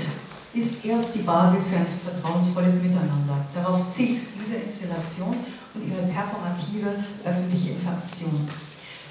[0.52, 3.44] ist erst die Basis für ein vertrauensvolles Miteinander.
[3.54, 5.36] Darauf zielt diese Installation
[5.74, 6.94] und ihre performative
[7.24, 8.48] öffentliche Interaktion.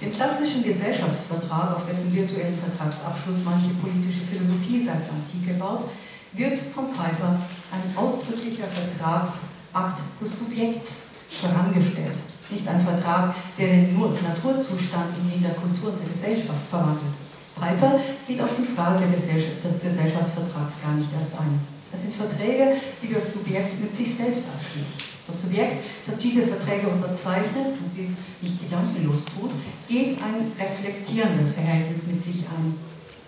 [0.02, 5.88] Dem klassischen Gesellschaftsvertrag, auf dessen virtuellen Vertragsabschluss manche politische Philosophie seit der Antike baut,
[6.34, 7.40] wird von Piper
[7.72, 11.12] ein ausdrücklicher Vertragsakt des Subjekts
[11.42, 12.18] vorangestellt.
[12.50, 17.14] Nicht ein Vertrag, der den Naturzustand in den der Kultur und der Gesellschaft verwandelt.
[17.56, 21.60] Piper geht auf die Frage des Gesellschaftsvertrags gar nicht erst ein.
[21.94, 25.13] Es sind Verträge, die das Subjekt mit sich selbst abschließt.
[25.26, 29.52] Das Subjekt, das diese Verträge unterzeichnet und dies nicht gedankenlos tut,
[29.88, 32.76] geht ein reflektierendes Verhältnis mit sich ein.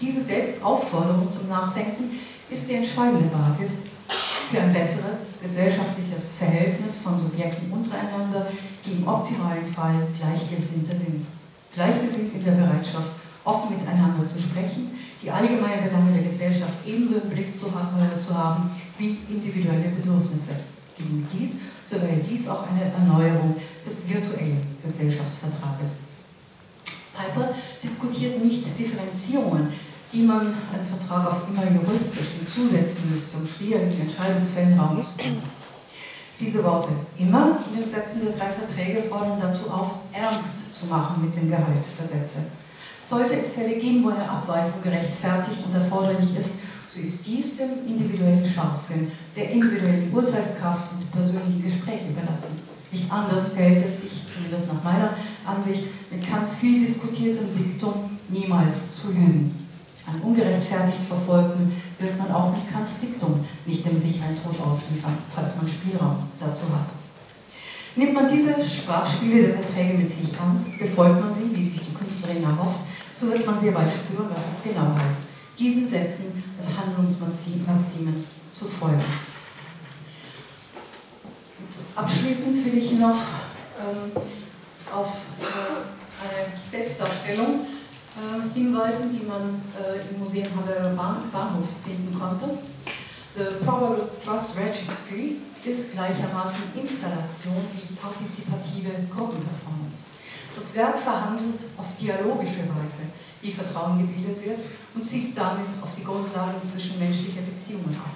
[0.01, 2.09] Diese Selbstaufforderung zum Nachdenken
[2.49, 3.91] ist die entscheidende Basis
[4.51, 8.45] für ein besseres gesellschaftliches Verhältnis von Subjekten untereinander,
[8.85, 11.25] die im optimalen Fall Gleichgesinnte sind.
[11.73, 13.11] Gleichgesinnt in der Bereitschaft,
[13.45, 14.91] offen miteinander zu sprechen,
[15.21, 20.55] die allgemeinen Belange der Gesellschaft ebenso im Blick zu äh, zu haben wie individuelle Bedürfnisse.
[20.97, 23.55] Gegen dies, so wäre dies auch eine Erneuerung
[23.85, 25.99] des virtuellen Gesellschaftsvertrages.
[27.13, 27.49] Piper
[27.83, 29.71] diskutiert nicht Differenzierungen,
[30.11, 35.41] die man einem Vertrag auf immer juristisch hinzusetzen müsste, um schwierigen Entscheidungsfällen Raum zu geben.
[36.39, 41.23] Diese Worte immer in den Sätzen der drei Verträge fordern dazu auf, ernst zu machen
[41.23, 42.47] mit dem Gehalt der Sätze.
[43.03, 46.61] Sollte es Fälle geben, wo eine Abweichung gerechtfertigt und erforderlich ist,
[47.01, 52.59] ist dies dem individuellen Scharfsinn, der individuellen Urteilskraft und persönlichen Gespräch überlassen.
[52.91, 55.09] Nicht anders fällt es sich, zumindest nach meiner
[55.45, 57.93] Ansicht, mit Kants viel diskutiertem Diktum
[58.29, 59.53] niemals zu lügen.
[60.07, 65.57] An ungerechtfertigt Verfolgten wird man auch mit Kants Diktum nicht dem sicheren Tod ausliefern, falls
[65.57, 66.93] man Spielraum dazu hat.
[67.97, 71.93] Nimmt man diese Sprachspiele der Verträge mit sich ernst, befolgt man sie, wie sich die
[71.93, 72.81] Künstlerin erhofft,
[73.13, 75.21] so wird man sehr bald spüren, was es genau heißt,
[75.57, 79.03] diesen Sätzen als Handlungsmaximen zu folgen.
[81.59, 83.17] Und abschließend will ich noch
[83.79, 84.11] ähm,
[84.93, 85.45] auf äh,
[86.23, 87.65] eine Selbstdarstellung
[88.15, 90.91] äh, hinweisen, die man äh, im Museum Hamburger
[91.31, 92.57] Bahnhof finden konnte.
[93.35, 100.07] The Probable Trust Registry ist gleichermaßen Installation wie partizipative Gruppenperformance.
[100.55, 103.11] Das Werk verhandelt auf dialogische Weise,
[103.45, 104.59] wie Vertrauen gebildet wird
[104.95, 108.09] und zielt damit auf die Grundlagen zwischenmenschlicher Beziehungen ab.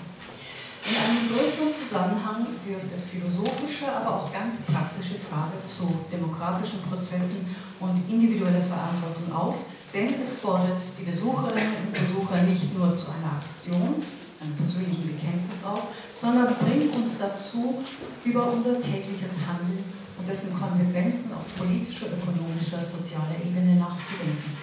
[0.89, 7.45] In einem größeren Zusammenhang wirft es philosophische, aber auch ganz praktische Fragen zu demokratischen Prozessen
[7.79, 9.55] und individueller Verantwortung auf,
[9.93, 14.01] denn es fordert die Besucherinnen und Besucher nicht nur zu einer Aktion,
[14.41, 15.83] einem persönlichen Bekenntnis auf,
[16.13, 17.83] sondern bringt uns dazu,
[18.25, 19.83] über unser tägliches Handeln
[20.17, 24.58] und dessen Konsequenzen auf politischer, ökonomischer, sozialer Ebene nachzudenken.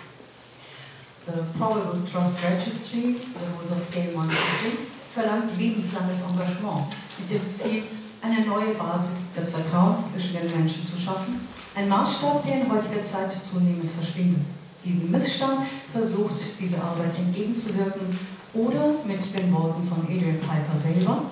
[1.27, 4.79] The Probable Trust Registry, the Rules of Game 123,
[5.11, 6.87] verlangt lebenslanges Engagement
[7.19, 7.83] mit dem Ziel,
[8.23, 11.41] eine neue Basis des Vertrauens zwischen den Menschen zu schaffen,
[11.75, 14.47] ein Maßstab, der in heutiger Zeit zunehmend verschwindet.
[14.85, 18.07] Diesem Missstand versucht diese Arbeit entgegenzuwirken
[18.55, 21.23] oder mit den Worten von Adrian Piper selber.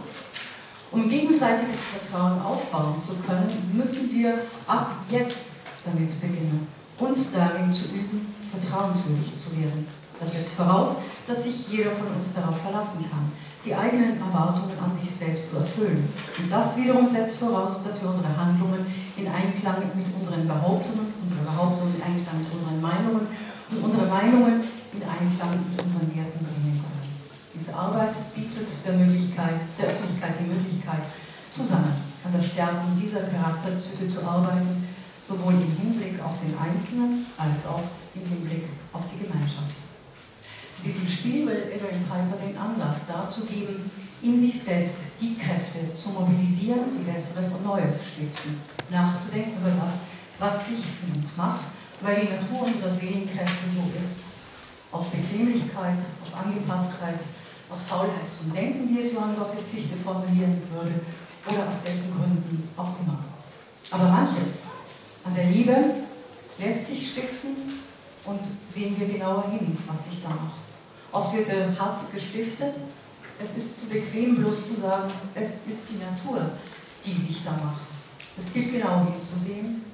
[0.91, 6.67] Um gegenseitiges Vertrauen aufbauen zu können, müssen wir ab jetzt damit beginnen,
[6.99, 9.87] uns darin zu üben, vertrauenswürdig zu werden.
[10.19, 13.31] Das setzt voraus, dass sich jeder von uns darauf verlassen kann,
[13.65, 16.09] die eigenen Erwartungen an sich selbst zu erfüllen.
[16.39, 18.85] Und das wiederum setzt voraus, dass wir unsere Handlungen
[19.17, 23.27] in Einklang mit unseren Behauptungen, unsere Behauptungen in Einklang mit unseren Meinungen
[23.71, 24.61] und unsere Meinungen
[24.93, 26.95] in Einklang mit unseren Werten bringen können.
[27.55, 31.03] Diese Arbeit bietet der, Möglichkeit, der Öffentlichkeit die Möglichkeit,
[31.51, 31.95] zusammen
[32.25, 34.89] an der Stärkung dieser Charakterzüge zu arbeiten,
[35.21, 37.83] sowohl im Hinblick auf den Einzelnen als auch
[38.15, 39.85] im Hinblick auf die Gemeinschaft.
[40.79, 43.91] In diesem Spiel will Adrian Piper den Anlass dazu geben,
[44.23, 48.57] in sich selbst die Kräfte zu mobilisieren, die Besseres und Neues stiften,
[48.91, 50.07] nachzudenken über das,
[50.39, 51.65] was sich in uns macht,
[52.01, 54.33] weil die Natur unserer Seelenkräfte so ist.
[54.93, 57.19] Aus Bequemlichkeit, aus Angepasstheit,
[57.71, 60.95] aus Faulheit zum Denken, wie es Johann Gottlieb Fichte formulieren würde,
[61.47, 63.19] oder aus welchen Gründen auch immer.
[63.91, 64.65] Aber manches
[65.25, 65.77] an der Liebe
[66.59, 67.84] lässt sich stiften
[68.27, 70.65] und sehen wir genauer hin, was sich da macht.
[71.13, 72.75] Oft wird der Hass gestiftet.
[73.43, 76.41] Es ist zu bequem, bloß zu sagen, es ist die Natur,
[77.05, 77.83] die sich da macht.
[78.37, 79.85] Es gilt genau hinzusehen.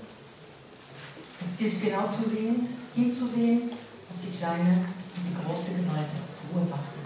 [1.40, 3.70] Es gilt genau zu sehen, hinzusehen
[4.11, 6.09] was die kleine und die große Gewalt
[6.51, 7.01] verursachte.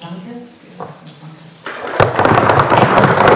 [0.00, 3.33] Danke für Ihre Aufmerksamkeit.